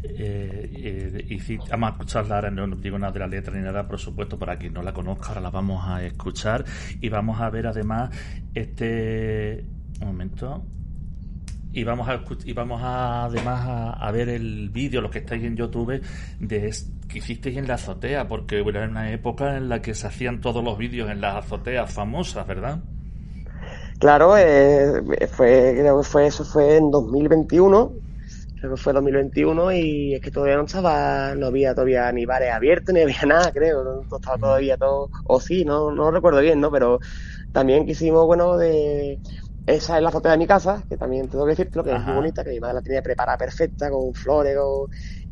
[0.03, 3.61] Eh, eh, y si, vamos a escucharla ahora, no, digo nada de la letra ni
[3.61, 6.63] nada, por supuesto, para quien no la conozca, ahora la vamos a escuchar
[7.01, 8.09] y vamos a ver además
[8.53, 9.65] este.
[10.01, 10.63] Un momento.
[11.71, 15.43] Y vamos a, y vamos a además a, a ver el vídeo, los que estáis
[15.43, 16.01] en YouTube,
[16.39, 16.73] de
[17.07, 20.63] que hicisteis en la azotea, porque era una época en la que se hacían todos
[20.63, 22.79] los vídeos en las azoteas famosas, ¿verdad?
[23.99, 27.91] Claro, eh, fue, creo que fue, eso fue en 2021,
[28.55, 32.51] creo que fue 2021 y es que todavía no estaba, no había todavía ni bares
[32.53, 36.61] abiertos ni había nada, creo, no estaba todavía todo, o sí, no, no recuerdo bien,
[36.61, 36.71] ¿no?
[36.71, 36.99] Pero
[37.51, 39.21] también quisimos, bueno, de,
[39.65, 41.99] esa es la foto de mi casa, que también tengo que decirte, que Ajá.
[41.99, 44.87] es muy bonita, que mi madre la tenía preparada perfecta, con flores, con...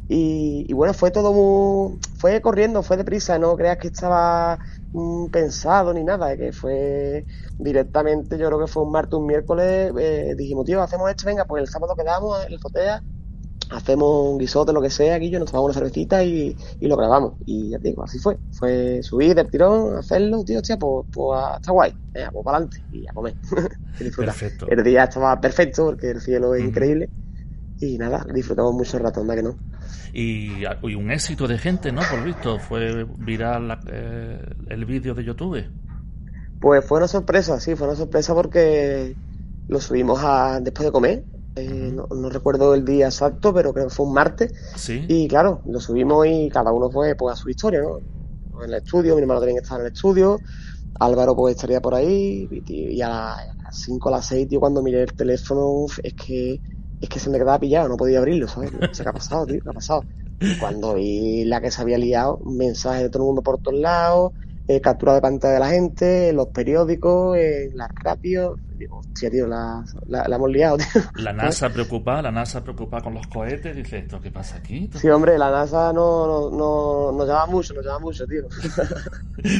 [0.10, 4.60] Y, y, bueno, fue todo muy, fue corriendo, fue deprisa, no creas que estaba mm,
[5.32, 7.26] pensado ni nada, que fue
[7.60, 11.46] directamente, yo creo que fue un martes, un miércoles, eh, dijimos, tío, hacemos esto, venga,
[11.46, 13.04] pues el sábado quedamos en el fotea,
[13.70, 16.96] hacemos un guisote, lo que sea, aquí yo nos tomamos una cervecita y, y, lo
[16.96, 17.34] grabamos.
[17.46, 18.38] Y ya te digo, así fue.
[18.52, 21.94] Fue subir del tirón, hacerlo, tío, hostia, pues, pues está guay.
[22.14, 23.36] Venga, pues para adelante y a comer.
[24.18, 24.68] Perfecto.
[24.70, 26.70] El día estaba perfecto porque el cielo es uh -huh.
[26.70, 27.10] increíble.
[27.80, 29.58] y nada, disfrutamos mucho el rato, anda que no.
[30.14, 32.02] Y, y un éxito de gente, ¿no?
[32.08, 35.66] Por visto, fue viral la- eh, el vídeo de YouTube.
[36.60, 39.18] Pues fue una sorpresa, sí, fue una sorpresa porque
[39.68, 41.26] lo subimos a, después de comer.
[41.56, 44.54] Eh, no, no recuerdo el día exacto, pero creo que fue un martes.
[44.76, 45.08] Sí.
[45.08, 48.00] Y claro, lo subimos y cada uno fue pues, a su historia, ¿no?
[48.64, 50.40] En el estudio, mi hermano que estar en el estudio,
[51.00, 53.38] Álvaro pues estaría por ahí, y, tío, y a las
[53.74, 56.62] 5 a las 6, tío, cuando miré el teléfono, es que
[57.00, 58.72] es que se me quedaba pillado, no podía abrirlo, ¿sabes?
[58.74, 60.08] No sé qué ha pasado, tío, qué ha pasado.
[60.46, 63.80] Y cuando vi la que se había liado, mensajes de todo el mundo por todos
[63.80, 64.32] lados,
[64.68, 68.60] eh, captura de pantalla de la gente, en los periódicos, en las radios.
[68.78, 71.02] Digo, hostia, tío, la, la, la hemos liado, tío.
[71.16, 74.90] La NASA preocupada, la NASA preocupada con los cohetes, dice esto, ¿qué pasa aquí?
[74.94, 78.44] Sí, hombre, la NASA no, no, no, nos llama mucho, nos llama mucho, tío.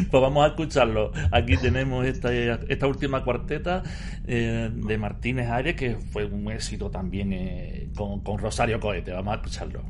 [0.10, 1.12] Pues vamos a escucharlo.
[1.32, 3.84] Aquí tenemos esta, esta última cuarteta
[4.26, 9.12] eh, de Martínez Aires, que fue un éxito también eh, con, con Rosario Cohete.
[9.12, 9.84] Vamos a escucharlo.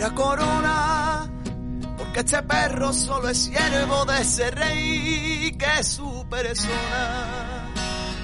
[0.00, 1.30] Fuera corona,
[1.98, 7.68] porque este perro solo es siervo de ese rey que es su persona.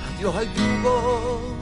[0.08, 1.56] Adiós al yugo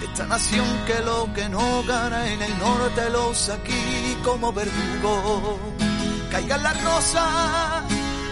[0.00, 4.50] de esta nación que lo que no gana en el norte lo usa aquí como
[4.52, 5.58] verdugo.
[6.30, 7.82] Caigan las rosas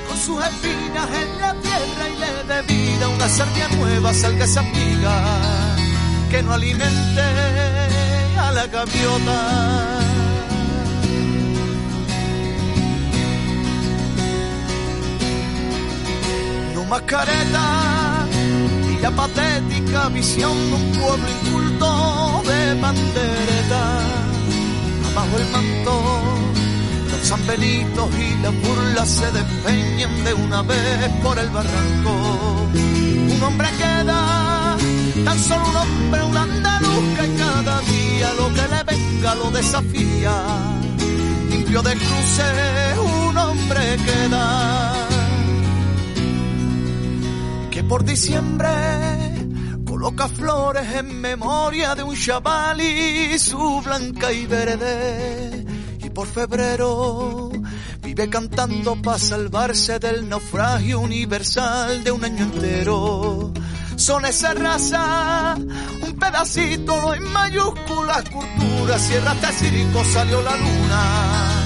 [0.09, 4.63] con sus espinas en la tierra y le dé vida una sardia nueva, salga esa
[4.63, 5.77] piga
[6.31, 7.23] que no alimente
[8.39, 10.08] a la gaviota.
[16.89, 18.27] No más careta
[18.91, 23.83] y la patética visión de un pueblo inculto de pandereta.
[25.11, 26.03] Abajo el manto,
[27.11, 32.71] los sanbenitos y las burlas se despeñan de una vez por el barranco.
[32.73, 34.79] Un hombre queda,
[35.27, 40.33] tan solo un hombre, un andaluz que cada día lo que le venga lo desafía.
[41.51, 45.08] Limpio de cruces, un hombre queda que
[47.89, 48.69] por diciembre
[49.87, 55.65] coloca flores en memoria de un chaval y su blanca y verde.
[55.99, 57.51] Y por febrero
[58.03, 63.53] vive cantando para salvarse del naufragio universal de un año entero.
[63.97, 71.65] Son esa raza, un pedacito, en mayúsculas, cultura, cierra este circo, salió la luna.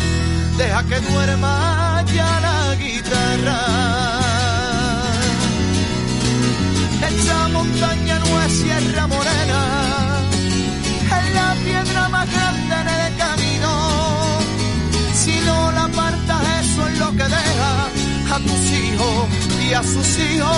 [0.57, 4.12] Deja que duerma ya la guitarra.
[7.17, 9.61] Esta montaña no es Sierra Morena,
[11.19, 13.71] es la piedra más grande en el camino.
[15.15, 17.73] Si no la apartas, eso es lo que deja
[18.35, 19.29] a tus hijos
[19.65, 20.57] y a sus hijos.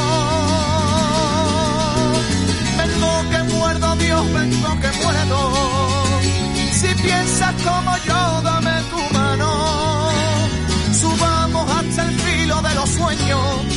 [2.78, 5.38] Vengo que muerdo, Dios, vengo que muerdo.
[6.78, 9.50] Si piensas como yo, dame tu mano.
[11.00, 13.73] Subamos hasta el filo de los sueños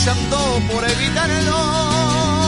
[0.00, 2.39] luchando por evitarlo.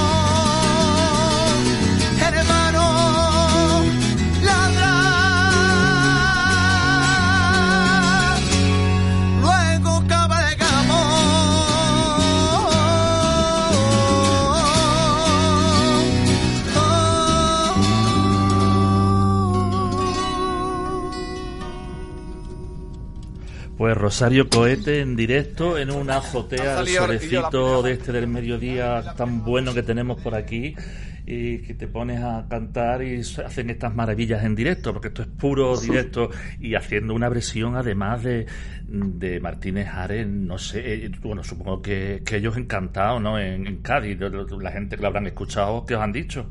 [23.83, 29.45] Pues Rosario Cohete en directo en una azotea al solecito de este del mediodía tan
[29.45, 30.77] bueno que tenemos por aquí
[31.27, 35.29] y que te pones a cantar y hacen estas maravillas en directo, porque esto es
[35.29, 36.31] puro directo
[36.61, 38.47] y haciendo una versión además de,
[38.87, 43.37] de Martínez Ares, no sé, eh, bueno, supongo que, que ellos encantados, ¿no?
[43.37, 44.17] En, en Cádiz,
[44.61, 46.47] la gente que lo habrán escuchado, ¿qué os han dicho?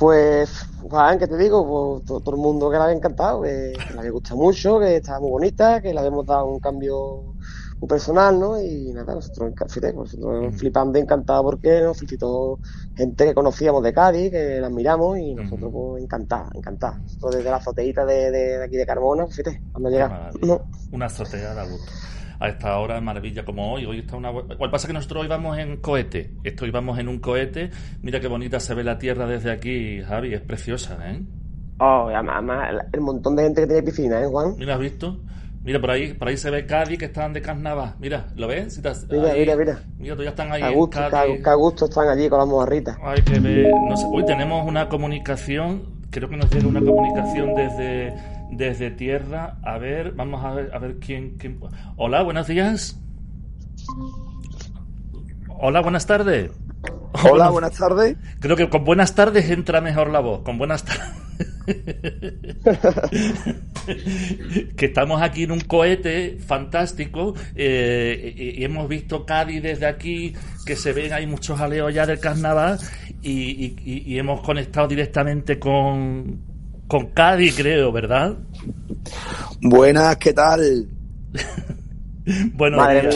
[0.00, 1.66] Pues, Juan, ¿qué te digo?
[1.66, 4.78] Pues to- todo, el mundo que la había encantado, que, que la había gustado mucho,
[4.80, 7.36] que estaba muy bonita, que le habíamos dado un cambio
[7.80, 8.58] muy personal, ¿no?
[8.60, 12.60] Y nada, nosotros, fíjate, nosotros flipando encantados porque nos felicitó
[12.96, 16.98] gente que conocíamos de Cádiz, que la admiramos y nosotros, pues, encantados, encantados.
[17.02, 20.34] Nosotros desde la azoteíta de, de, de aquí de Carmona, fíjate, cuando llegamos.
[20.40, 20.62] No.
[20.92, 21.92] Una azotea da gusto.
[22.40, 23.84] A esta hora, maravilla como hoy.
[23.84, 24.30] Hoy está una.
[24.30, 26.32] Igual pasa que nosotros hoy vamos en cohete.
[26.42, 27.70] Esto hoy vamos en un cohete.
[28.00, 30.32] Mira qué bonita se ve la tierra desde aquí, Javi.
[30.32, 31.20] Es preciosa, ¿eh?
[31.78, 34.54] Oh, además, el montón de gente que tiene piscina, ¿eh, Juan?
[34.58, 35.20] Mira, ¿has visto?
[35.62, 37.96] Mira, por ahí, por ahí se ve Cádiz que están de carnaval.
[37.98, 38.74] Mira, ¿lo ves?
[38.74, 39.78] Si Mira, ahí- mira, mira.
[39.98, 42.96] Mira, tú ya están ahí A gusto, a gusto están allí con las mojarritas.
[43.02, 47.54] Hay que ver, no sé, hoy tenemos una comunicación, creo que nos llega una comunicación
[47.54, 48.14] desde,
[48.50, 49.56] desde tierra.
[49.62, 51.60] A ver, vamos a ver, a ver quién, quién-
[51.96, 52.98] Hola, buenos días.
[55.48, 56.50] Hola, buenas tardes.
[57.30, 58.16] Hola, buenas tardes.
[58.40, 60.42] Creo que con buenas tardes entra mejor la voz.
[60.42, 61.06] Con buenas tardes.
[64.76, 70.34] que estamos aquí en un cohete fantástico eh, y, y hemos visto Cádiz desde aquí,
[70.66, 72.78] que se ven, hay muchos aleos ya del carnaval
[73.22, 76.40] y, y- y- y hemos conectado directamente con,
[76.90, 78.36] con Cádiz, creo, ¿verdad?
[79.62, 80.88] Buenas, ¿qué tal?
[82.54, 83.10] Bueno, Madre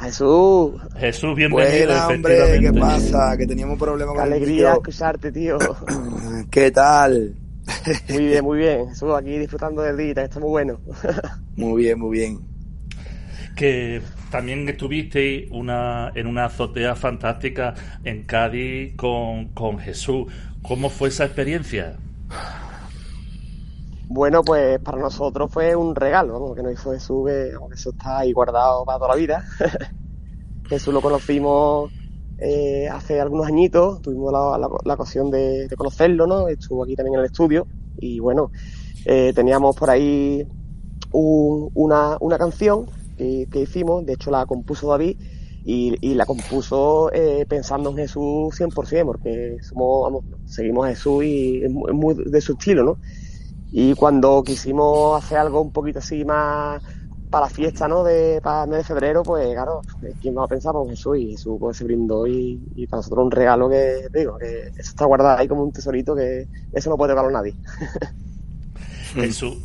[0.00, 1.86] Jesús, Jesús, bienvenido.
[1.86, 3.34] Buena, hombre, ¿qué pasa?
[3.38, 5.56] Que teníamos problemas con el alegría escucharte, tío.
[6.50, 7.34] ¿Qué tal?
[8.10, 8.88] Muy bien, muy bien.
[8.88, 10.80] Jesús, aquí disfrutando del día, que está muy bueno.
[11.56, 12.40] Muy bien, muy bien.
[13.56, 17.74] que también estuviste una, en una azotea fantástica
[18.04, 20.30] en Cádiz con, con Jesús.
[20.62, 21.96] ¿Cómo fue esa experiencia?
[24.10, 28.18] Bueno, pues para nosotros fue un regalo, vamos, que nos hizo Jesús, que, eso está
[28.20, 29.44] ahí guardado para toda la vida.
[30.68, 31.90] Jesús lo conocimos
[32.38, 36.48] eh, hace algunos añitos, tuvimos la, ocasión de, de conocerlo, ¿no?
[36.48, 37.66] Estuvo aquí también en el estudio
[37.96, 38.50] y bueno,
[39.04, 40.46] eh, teníamos por ahí
[41.12, 45.18] un- una, una canción que, que hicimos, de hecho la compuso David
[45.64, 51.24] y, y la compuso eh, pensando en Jesús 100%, porque somos, vamos, seguimos a Jesús
[51.24, 52.98] y es muy, de su estilo, ¿no?
[53.70, 56.82] Y cuando quisimos hacer algo un poquito así más
[57.30, 58.02] para la fiesta, ¿no?
[58.02, 59.82] De, para mes de febrero, pues claro,
[60.20, 60.72] ¿quién va a pensar?
[60.72, 64.38] Pues Jesús, y Jesús pues, se brindó y, y para nosotros un regalo que, digo,
[64.38, 67.54] que eso está guardado ahí como un tesorito que eso no puede tocarlo nadie.
[69.14, 69.58] Jesús.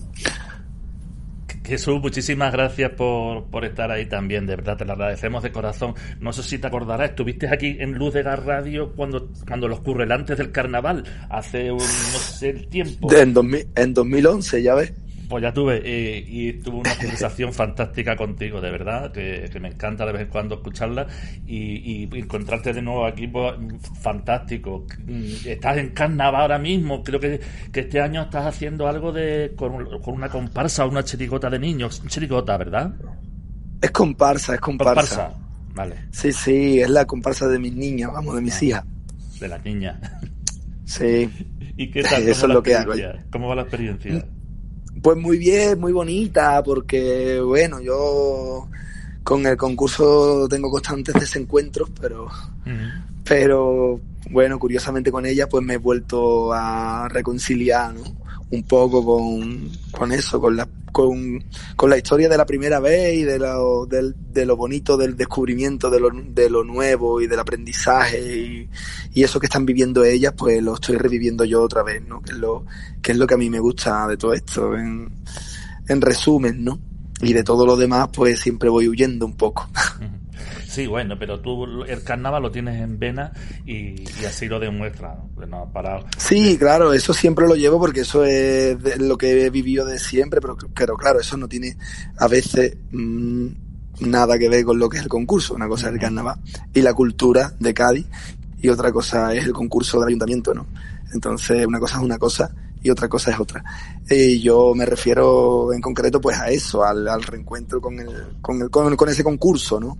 [1.65, 5.95] Jesús, muchísimas gracias por, por estar ahí también, de verdad, te lo agradecemos de corazón.
[6.19, 9.79] No sé si te acordarás, estuviste aquí en Luz de Gas Radio cuando, cuando los
[9.79, 13.13] currelantes del carnaval, hace un, no sé el tiempo.
[13.13, 14.93] En, 2000 en 2011, ya ves.
[15.29, 19.69] Pues ya tuve, eh, y tuve una conversación fantástica contigo, de verdad, que, que me
[19.69, 21.07] encanta de vez en cuando escucharla
[21.47, 23.53] y, y encontrarte de nuevo aquí, pues,
[24.01, 24.85] fantástico.
[25.45, 27.39] Estás en carnaval ahora mismo, creo que,
[27.71, 32.03] que este año estás haciendo algo de con, con una comparsa, una chirigota de niños,
[32.07, 32.93] chirigota, ¿verdad?
[33.81, 35.31] Es comparsa, es comparsa.
[35.31, 35.33] Comparsa,
[35.73, 38.83] vale, Sí, sí, es la comparsa de mis niñas, vamos, de mis hijas.
[39.39, 39.99] de las niñas.
[40.85, 41.29] Sí.
[41.77, 42.23] ¿Y qué tal?
[42.27, 42.93] Eso ¿Cómo es lo que hago.
[43.31, 44.25] ¿Cómo va la experiencia?
[45.01, 48.67] Pues muy bien, muy bonita, porque bueno, yo
[49.23, 52.29] con el concurso tengo constantes desencuentros, pero
[53.23, 58.03] pero bueno, curiosamente con ella pues me he vuelto a reconciliar, ¿no?
[58.51, 61.43] Un poco con, con eso, con la, con,
[61.75, 65.17] con la historia de la primera vez y de lo, del- de lo bonito del
[65.17, 68.69] descubrimiento de lo, de lo nuevo y del aprendizaje y,
[69.13, 72.21] y eso que están viviendo ellas, pues lo estoy reviviendo yo otra vez, ¿no?
[72.21, 72.65] Que es lo,
[73.01, 75.11] que es lo que a mí me gusta de todo esto, en,
[75.89, 76.79] en resumen, ¿no?
[77.21, 79.69] Y de todo lo demás, pues siempre voy huyendo un poco.
[80.73, 83.31] Sí, bueno, pero tú el carnaval lo tienes en vena
[83.63, 85.19] y, y así lo demuestras.
[85.37, 85.45] ¿no?
[85.45, 86.03] No parado.
[86.17, 90.41] Sí, claro, eso siempre lo llevo porque eso es lo que he vivido de siempre,
[90.41, 91.77] pero, pero claro, eso no tiene
[92.17, 93.47] a veces mm,
[93.99, 95.53] nada que ver con lo que es el concurso.
[95.53, 96.39] Una cosa es el carnaval
[96.73, 98.07] y la cultura de Cádiz
[98.59, 100.65] y otra cosa es el concurso del ayuntamiento, ¿no?
[101.13, 102.51] Entonces, una cosa es una cosa
[102.83, 103.63] y otra cosa es otra.
[104.09, 108.69] Y yo me refiero en concreto pues a eso, al, reencuentro con el, con el,
[108.69, 109.97] con, con ese concurso, ¿no?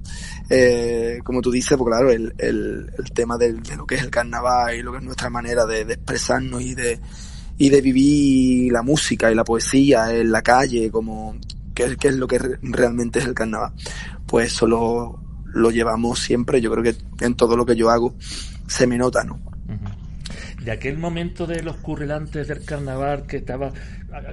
[0.49, 4.09] Eh, como tú dices, pues claro, el, el, tema del, de lo que es el
[4.11, 6.99] carnaval y lo que es nuestra manera de, expresarnos y de,
[7.57, 11.37] y de vivir la música y la poesía en la calle, como
[11.73, 13.71] que, que es lo que re- realmente es el carnaval.
[14.27, 18.13] Pues eso lo, lo llevamos siempre, yo creo que en todo lo que yo hago
[18.67, 19.39] se me nota, ¿no?
[20.63, 23.71] De aquel momento de los currilantes del carnaval que estaba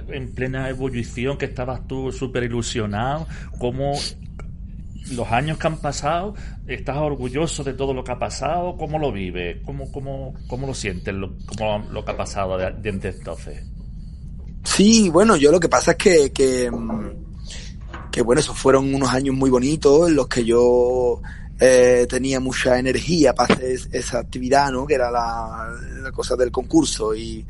[0.09, 3.27] en plena ebullición, que estabas tú súper ilusionado,
[3.59, 3.93] ¿cómo
[5.11, 6.35] los años que han pasado,
[6.67, 8.77] estás orgulloso de todo lo que ha pasado?
[8.77, 9.57] ¿Cómo lo vives?
[9.65, 13.65] ¿Cómo, cómo, cómo lo sientes, lo, cómo, lo que ha pasado de, de entonces?
[14.63, 19.09] Sí, bueno, yo lo que pasa es que, que, mm, que bueno, esos fueron unos
[19.09, 21.21] años muy bonitos en los que yo
[21.61, 24.87] eh, tenía mucha energía para hacer es- esa actividad, ¿no?
[24.87, 27.45] Que era la, la cosa del concurso y,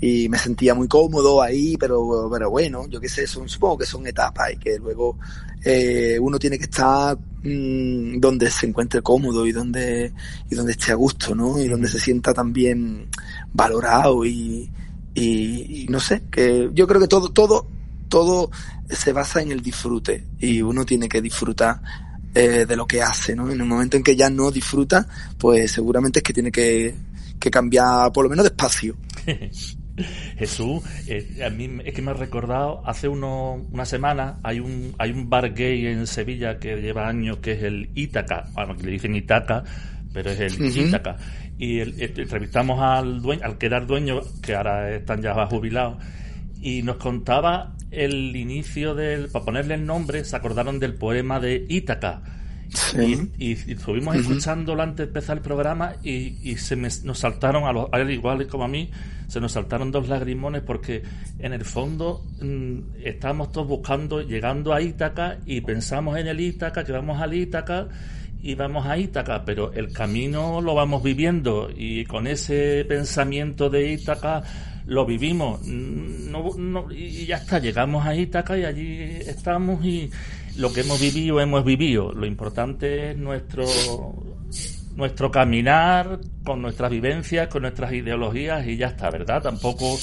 [0.00, 3.86] y me sentía muy cómodo ahí, pero, pero bueno, yo qué sé, son, supongo que
[3.86, 5.18] son etapas y que luego
[5.64, 10.12] eh, uno tiene que estar mm, donde se encuentre cómodo y donde,
[10.50, 11.58] y donde esté a gusto, ¿no?
[11.60, 13.08] Y donde se sienta también
[13.52, 14.70] valorado y,
[15.14, 17.66] y, y no sé, que yo creo que todo, todo
[18.08, 18.50] todo
[18.88, 21.82] se basa en el disfrute y uno tiene que disfrutar
[22.36, 23.50] eh, de lo que hace, ¿no?
[23.50, 25.08] En el momento en que ya no disfruta,
[25.38, 26.94] pues seguramente es que tiene que,
[27.40, 28.94] que cambiar por lo menos de espacio.
[30.36, 34.94] Jesús, eh, a mí es que me ha recordado, hace uno, una semana hay un,
[34.98, 38.84] hay un bar gay en Sevilla que lleva años que es el Ítaca, bueno, que
[38.84, 39.64] le dicen Itaca,
[40.12, 41.16] pero es el Ítaca.
[41.56, 45.96] Y el, entrevistamos al dueño, al que era el dueño, que ahora están ya jubilados,
[46.60, 51.64] y nos contaba el inicio del, para ponerle el nombre, se acordaron del poema de
[51.68, 52.22] Ítaca.
[53.38, 58.00] Y, estuvimos escuchándolo antes de empezar el programa y, se nos saltaron, a, los, a
[58.00, 58.90] él igual como a mí,
[59.28, 61.02] se nos saltaron dos lagrimones porque
[61.38, 66.84] en el fondo mm, estábamos todos buscando, llegando a Ítaca y pensamos en el Ítaca,
[66.84, 67.88] que vamos al Ítaca
[68.42, 73.92] y vamos a Ítaca, pero el camino lo vamos viviendo y con ese pensamiento de
[73.92, 74.42] Ítaca
[74.86, 80.10] lo vivimos no, y ya está, llegamos a Ítaca y allí estamos y
[80.56, 82.12] lo que hemos vivido, hemos vivido.
[82.12, 83.64] Lo importante es nuestro
[84.94, 89.42] nuestro caminar con nuestras vivencias, con nuestras ideologías y ya está, ¿verdad?
[89.42, 89.98] Tampoco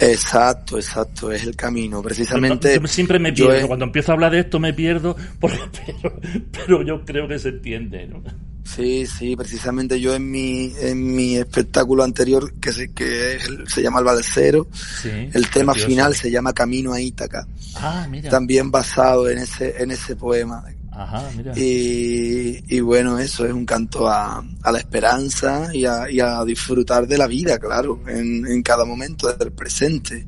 [0.00, 2.02] Exacto, exacto, es el camino.
[2.02, 2.80] Precisamente.
[2.80, 5.58] Yo siempre me pierdo, cuando empiezo a hablar de esto me pierdo, porque,
[6.02, 6.20] pero,
[6.50, 8.22] pero yo creo que se entiende, ¿no?
[8.64, 13.38] Sí, sí, precisamente yo en mi, en mi espectáculo anterior, que se, que
[13.68, 14.66] se llama El Balcero,
[15.04, 17.46] el tema final se llama Camino a Ítaca.
[17.76, 18.30] Ah, mira.
[18.30, 20.64] También basado en ese, en ese poema.
[20.90, 21.52] Ajá, mira.
[21.58, 26.42] Y, y bueno, eso es un canto a, a la esperanza y a, y a
[26.44, 30.26] disfrutar de la vida, claro, en, en cada momento del presente.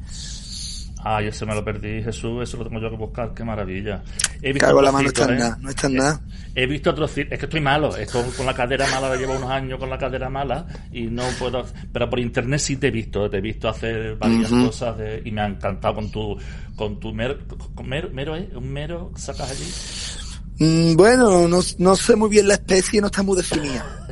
[1.08, 4.02] Ah, yo se me lo perdí, Jesús, eso lo tengo yo que buscar, qué maravilla.
[4.42, 5.38] He visto la mano, está en ¿eh?
[5.38, 6.20] nada, no está nada.
[6.52, 9.78] He visto otros es que estoy malo, esto con la cadera mala, llevo unos años
[9.78, 13.36] con la cadera mala y no puedo, pero por internet sí te he visto, te
[13.36, 16.36] he visto hacer varias cosas y me ha encantado con tu,
[16.74, 17.38] con tu mero,
[17.84, 18.50] mero, mero, ¿eh?
[18.56, 20.66] Un mero sacas allí.
[20.66, 24.05] Mm, bueno, no, no sé muy bien la especie, no está muy definida.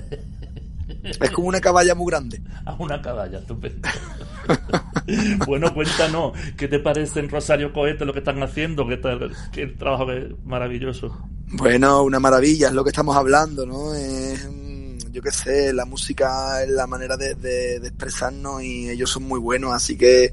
[1.05, 2.41] Es como una caballa muy grande.
[2.67, 3.87] Ah, una caballa, estupendo.
[5.47, 8.89] bueno, cuéntanos, ¿qué te parece en Rosario Cohete lo que están haciendo?
[8.89, 10.07] ¿Qué, tal, qué trabajo
[10.47, 11.15] maravilloso?
[11.49, 13.93] Bueno, una maravilla, es lo que estamos hablando, ¿no?
[13.93, 14.49] Es,
[15.13, 19.73] yo qué sé, la música es la manera de, expresarnos y ellos son muy buenos,
[19.73, 20.33] así que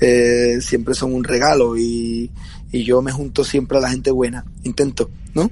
[0.00, 2.30] eh, siempre son un regalo y,
[2.70, 5.50] yo me junto siempre a la gente buena, intento, ¿no?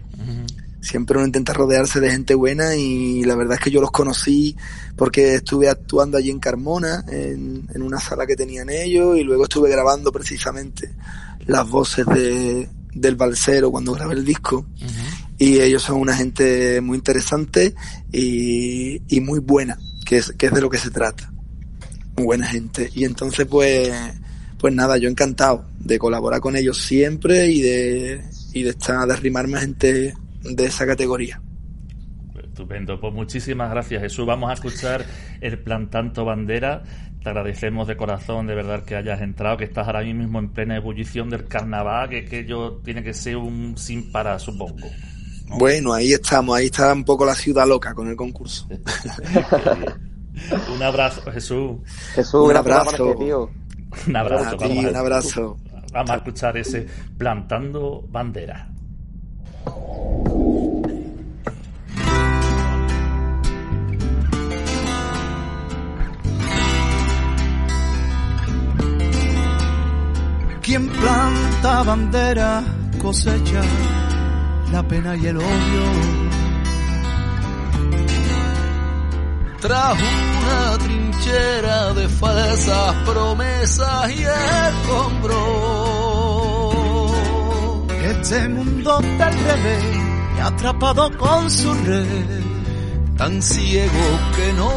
[0.80, 4.56] Siempre uno intenta rodearse de gente buena y la verdad es que yo los conocí
[4.96, 9.70] porque estuve actuando allí en Carmona, en, una sala que tenían ellos y luego estuve
[9.70, 10.94] grabando precisamente
[11.46, 14.66] las voces de, del balsero cuando grabé el disco.
[15.36, 17.74] Y ellos son una gente muy interesante
[18.12, 21.32] y, y muy buena, que es, que es de lo que se trata.
[22.16, 22.90] Muy buena gente.
[22.94, 23.92] Y entonces pues,
[24.58, 29.14] pues nada, yo encantado de colaborar con ellos siempre y de, y de estar, de
[29.14, 31.40] arrimarme a gente de esa categoría.
[32.42, 34.26] Estupendo, pues muchísimas gracias Jesús.
[34.26, 35.04] Vamos a escuchar
[35.40, 36.82] el plan Tanto Bandera.
[37.22, 40.76] Te agradecemos de corazón, de verdad, que hayas entrado, que estás ahora mismo en plena
[40.76, 44.88] ebullición del carnaval, que, que yo tiene que ser un sin para, supongo.
[45.56, 48.68] Bueno, ahí estamos, ahí está un poco la ciudad loca con el concurso.
[50.74, 51.78] un abrazo, Jesús.
[52.14, 53.14] Jesús, un abrazo.
[53.18, 53.50] tío.
[54.06, 54.56] Un abrazo.
[54.58, 55.56] un abrazo.
[55.92, 56.86] Vamos a escuchar ese
[57.16, 58.70] plantando bandera.
[70.68, 72.62] Quien planta bandera
[73.00, 73.62] cosecha
[74.70, 75.84] la pena y el odio.
[79.62, 84.24] Tras una trinchera de falsas promesas y
[84.68, 85.36] escombros.
[88.04, 89.84] Este mundo del revés,
[90.42, 92.42] atrapado con su red,
[93.16, 94.70] tan ciego que no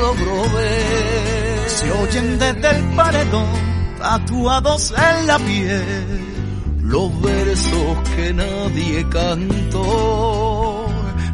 [0.00, 1.68] logró ver.
[1.68, 3.65] Se oyen desde el paredón
[3.98, 6.24] tatuados en la piel,
[6.82, 10.86] los versos que nadie cantó.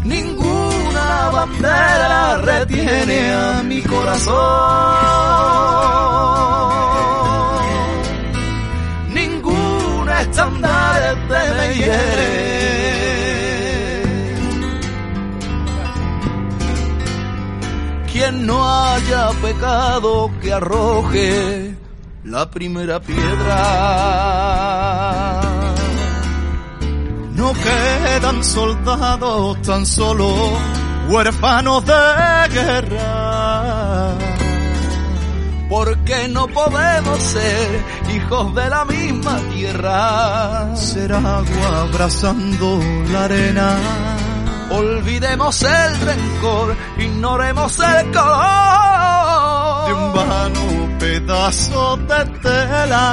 [0.05, 4.35] Ninguna bandera retiene a mi corazón.
[9.15, 12.63] Ninguna estandarte me hiere.
[18.13, 21.72] Quien no haya pecado que arroje
[22.25, 23.61] la primera piedra.
[27.35, 30.33] No quedan soldados tan solo
[31.09, 34.15] huérfanos de guerra.
[35.69, 37.83] porque no podemos ser
[38.15, 40.77] hijos de la misma tierra.
[40.77, 42.79] Ser agua abrazando
[43.11, 43.79] la arena.
[44.71, 50.72] Olvidemos el rencor, ignoremos el color de un vano
[51.03, 53.07] pedazo de tela.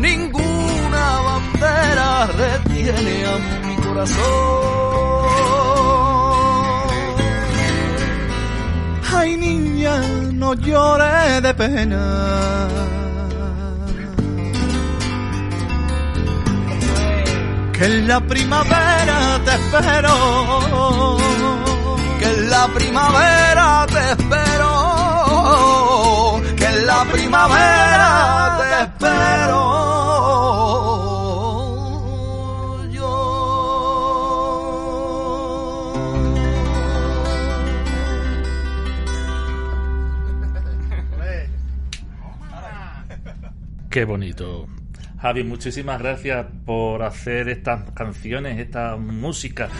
[0.00, 2.08] Ninguna bandera
[2.42, 3.34] retiene a
[3.66, 4.26] mi corazón.
[9.16, 9.94] Ay niña,
[10.40, 12.02] no llores de pena.
[17.74, 20.14] Que en la primavera te espero.
[22.18, 24.85] Que en la primavera te espero.
[26.96, 29.60] La primavera te espero.
[43.90, 44.75] Qué bonito.
[45.18, 49.70] Javi, muchísimas gracias por hacer estas canciones, esta música,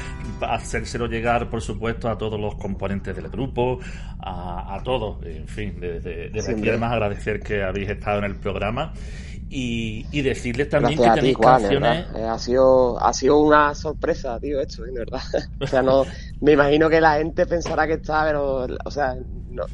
[0.41, 3.79] hacérselo llegar, por supuesto, a todos los componentes del grupo,
[4.19, 8.95] a, todos, en fin, desde, aquí además agradecer que habéis estado en el programa
[9.49, 12.07] y, y decirles también que tenéis canciones.
[12.15, 15.21] Eh, ha sido ha sido una sorpresa, tío, esto, de verdad.
[15.61, 16.05] o sea, no
[16.41, 19.17] me imagino que la gente pensará que está, pero, o sea,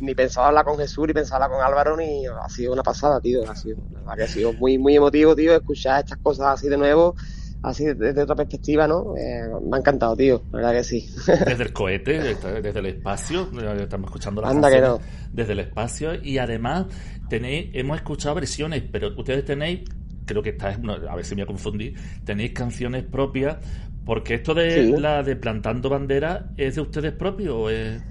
[0.01, 3.21] ni pensaba hablar con Jesús, ni pensaba hablar con Álvaro, ni ha sido una pasada,
[3.21, 3.49] tío.
[3.51, 7.15] Ha sido, ha sido muy, muy emotivo, tío, escuchar estas cosas así de nuevo
[7.63, 9.15] así desde otra perspectiva, ¿no?
[9.17, 11.09] Eh, me ha encantado, tío, la verdad que sí.
[11.27, 13.49] Desde el cohete, desde el espacio,
[13.79, 14.99] estamos escuchando las Anda que no.
[15.33, 16.87] desde el espacio y además
[17.33, 19.81] tenéis, hemos escuchado versiones, pero ustedes tenéis,
[20.27, 21.95] creo que está, a ver si me confundí,
[22.27, 23.57] tenéis canciones propias,
[24.05, 28.03] porque esto de la de plantando bandera es de ustedes propios o es...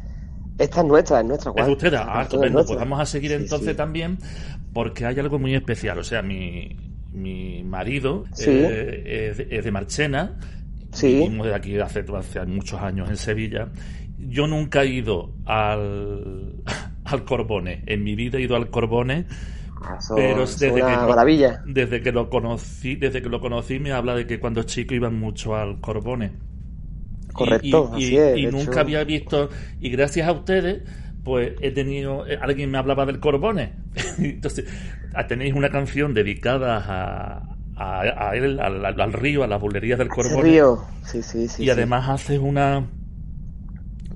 [0.57, 1.53] Esta es nuestra, es nuestra.
[1.55, 2.65] Es de ustedes, ah, estupendo.
[2.65, 4.17] Pues vamos a seguir entonces también,
[4.73, 5.99] porque hay algo muy especial.
[5.99, 6.75] O sea, mi,
[7.11, 10.39] mi marido eh, es, de Marchena.
[10.93, 11.19] Sí.
[11.19, 13.69] Vivimos de aquí hace, hace muchos años en Sevilla.
[14.17, 16.63] Yo nunca he ido al,
[17.13, 17.83] al Corbone.
[17.85, 19.25] En mi vida he ido al Corbone.
[19.83, 21.63] Ah, pero desde que, maravilla.
[21.65, 25.19] desde que lo conocí, desde que lo conocí me habla de que cuando chico iban
[25.19, 26.33] mucho al Corbone.
[27.33, 29.49] Correcto, y, y, nunca había visto,
[29.79, 30.83] y gracias a ustedes,
[31.23, 33.73] pues he tenido, eh, alguien me hablaba del Corbone.
[34.19, 34.65] Entonces,
[35.13, 40.43] ah, tenéis una canción dedicada a, a, él, al, río, a las bulerías del Corbone.
[40.43, 41.63] Río, sí, sí, sí.
[41.63, 42.87] Y además haces una,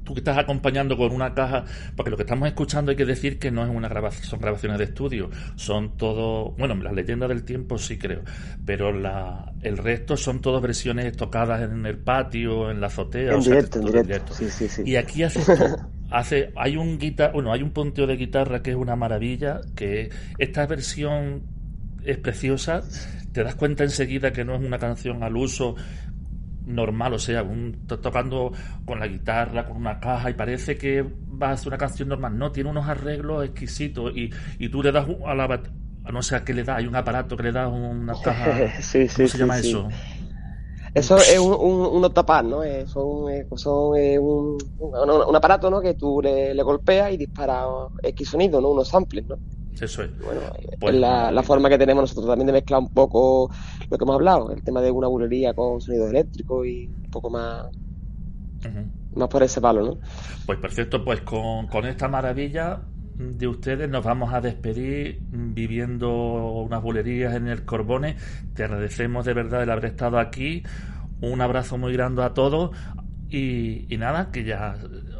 [0.05, 3.39] tú que estás acompañando con una caja, porque lo que estamos escuchando hay que decir
[3.39, 7.43] que no es una grabación, son grabaciones de estudio, son todo, bueno, las leyendas del
[7.43, 8.21] tiempo sí creo,
[8.65, 13.41] pero la, el resto son todas versiones tocadas en el patio, en la azotea, en
[13.41, 14.33] directo, en directo.
[14.33, 14.83] Sí, sí, sí.
[14.85, 15.45] Y aquí haces
[16.11, 20.09] hace, hay un guitar, bueno, hay un punteo de guitarra que es una maravilla, que
[20.37, 21.43] esta versión
[22.03, 22.83] es preciosa,
[23.31, 25.75] te das cuenta enseguida que no es una canción al uso
[26.65, 28.51] normal, o sea, un, tocando
[28.85, 32.37] con la guitarra, con una caja, y parece que va a ser una canción normal.
[32.37, 35.61] No, tiene unos arreglos exquisitos y, y tú le das a la
[36.11, 38.81] no sé a qué le da, hay un aparato que le da una caja.
[38.81, 39.87] sí, sí, ¿Cómo se llama eso?
[40.93, 42.87] Eso es un, un, un ¿no?
[42.87, 45.81] Son, son un, un, aparato, ¿no?
[45.81, 47.65] Que tú le, le golpeas y dispara
[48.01, 48.69] X sonido, ¿no?
[48.69, 49.35] Unos samples, ¿no?
[49.81, 50.17] Eso es.
[50.19, 50.41] Bueno,
[50.79, 53.49] pues, la, la, forma que tenemos nosotros también de mezclar un poco
[53.89, 57.29] lo que hemos hablado, el tema de una bulería con sonido eléctrico y un poco
[57.29, 57.65] más,
[59.15, 59.97] más por ese palo, ¿no?
[60.45, 62.81] Pues perfecto, pues con, con esta maravilla
[63.17, 68.15] de ustedes nos vamos a despedir viviendo unas bulerías en el Corbone.
[68.53, 70.63] Te agradecemos de verdad el haber estado aquí.
[71.21, 72.71] Un abrazo muy grande a todos
[73.29, 74.75] y, y nada, que ya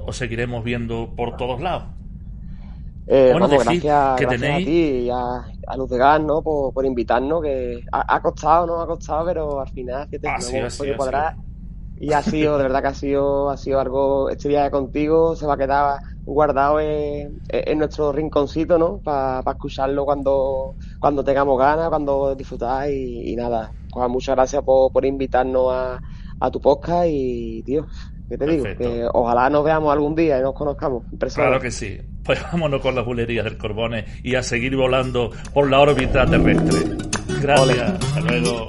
[0.06, 1.95] os seguiremos viendo por todos lados.
[3.08, 4.54] Eh, bueno, gracias, que tenéis...
[4.54, 6.42] a ti y a, Luz de Gas, ¿no?
[6.42, 8.82] Por, invitarnos, que ha, costado, ¿no?
[8.82, 10.58] Ha costado, pero al final que te ah, sí,
[10.98, 11.36] cuadrar.
[11.98, 15.46] Y ha sido, de verdad que ha sido, ha sido algo, este viaje contigo se
[15.46, 17.40] va a quedar guardado en,
[17.78, 18.98] nuestro rinconcito, ¿no?
[18.98, 23.72] Para escucharlo cuando, cuando tengamos ganas, cuando disfrutáis y, nada.
[23.92, 26.02] Pues muchas gracias por, por invitarnos a,
[26.40, 27.86] a tu podcast y, tío,
[28.28, 28.66] ¿qué te digo?
[28.78, 31.04] Que ojalá nos veamos algún día y nos conozcamos.
[31.34, 32.02] Claro que sí.
[32.26, 36.98] Pues vámonos con las bulerías del Corbone y a seguir volando por la órbita terrestre.
[37.40, 37.92] Gracias.
[38.04, 38.68] Hasta luego.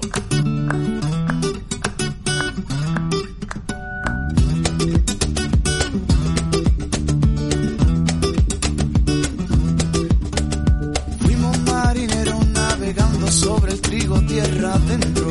[11.21, 15.31] Fuimos marineros navegando sobre el trigo tierra adentro.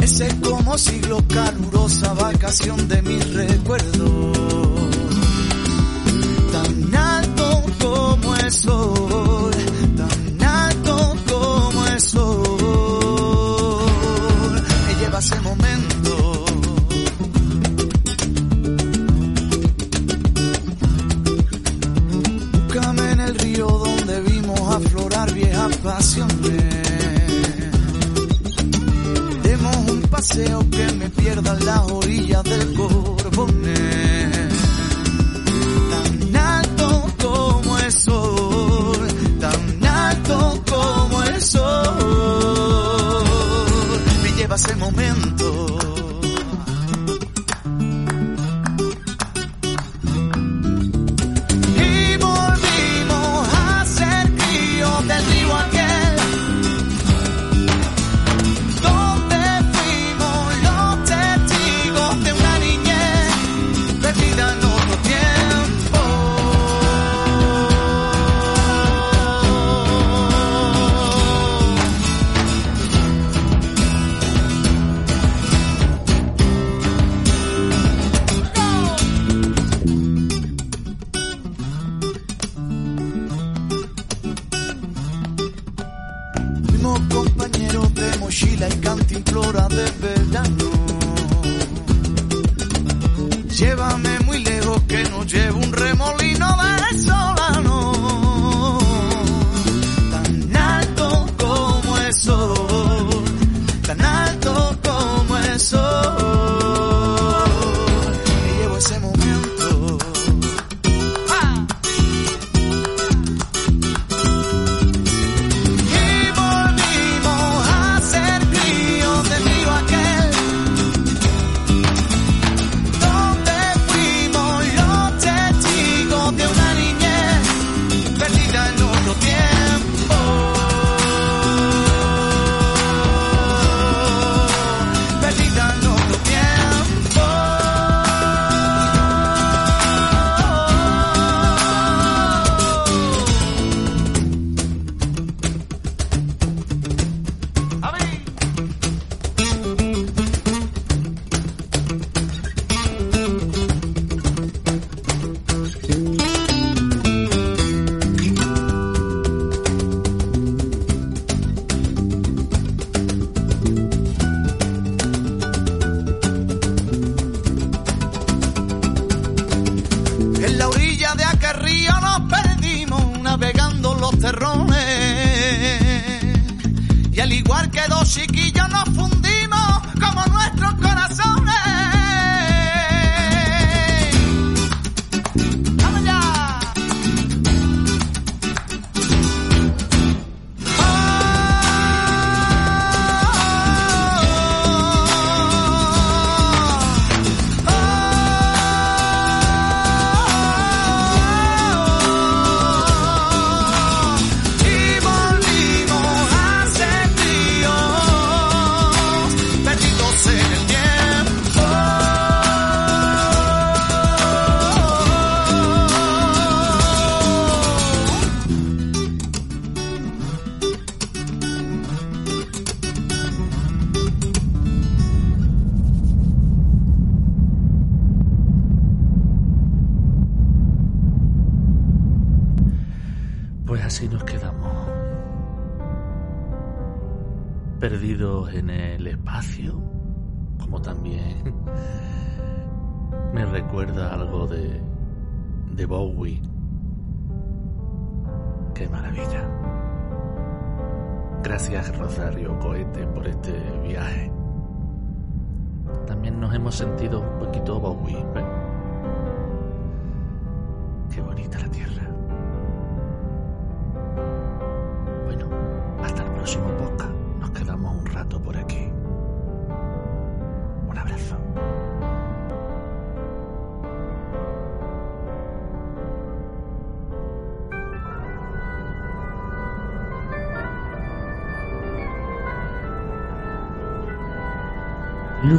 [0.00, 4.13] Ese como siglo calurosa vacación de mis recuerdos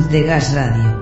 [0.09, 0.94] de Gas Radio.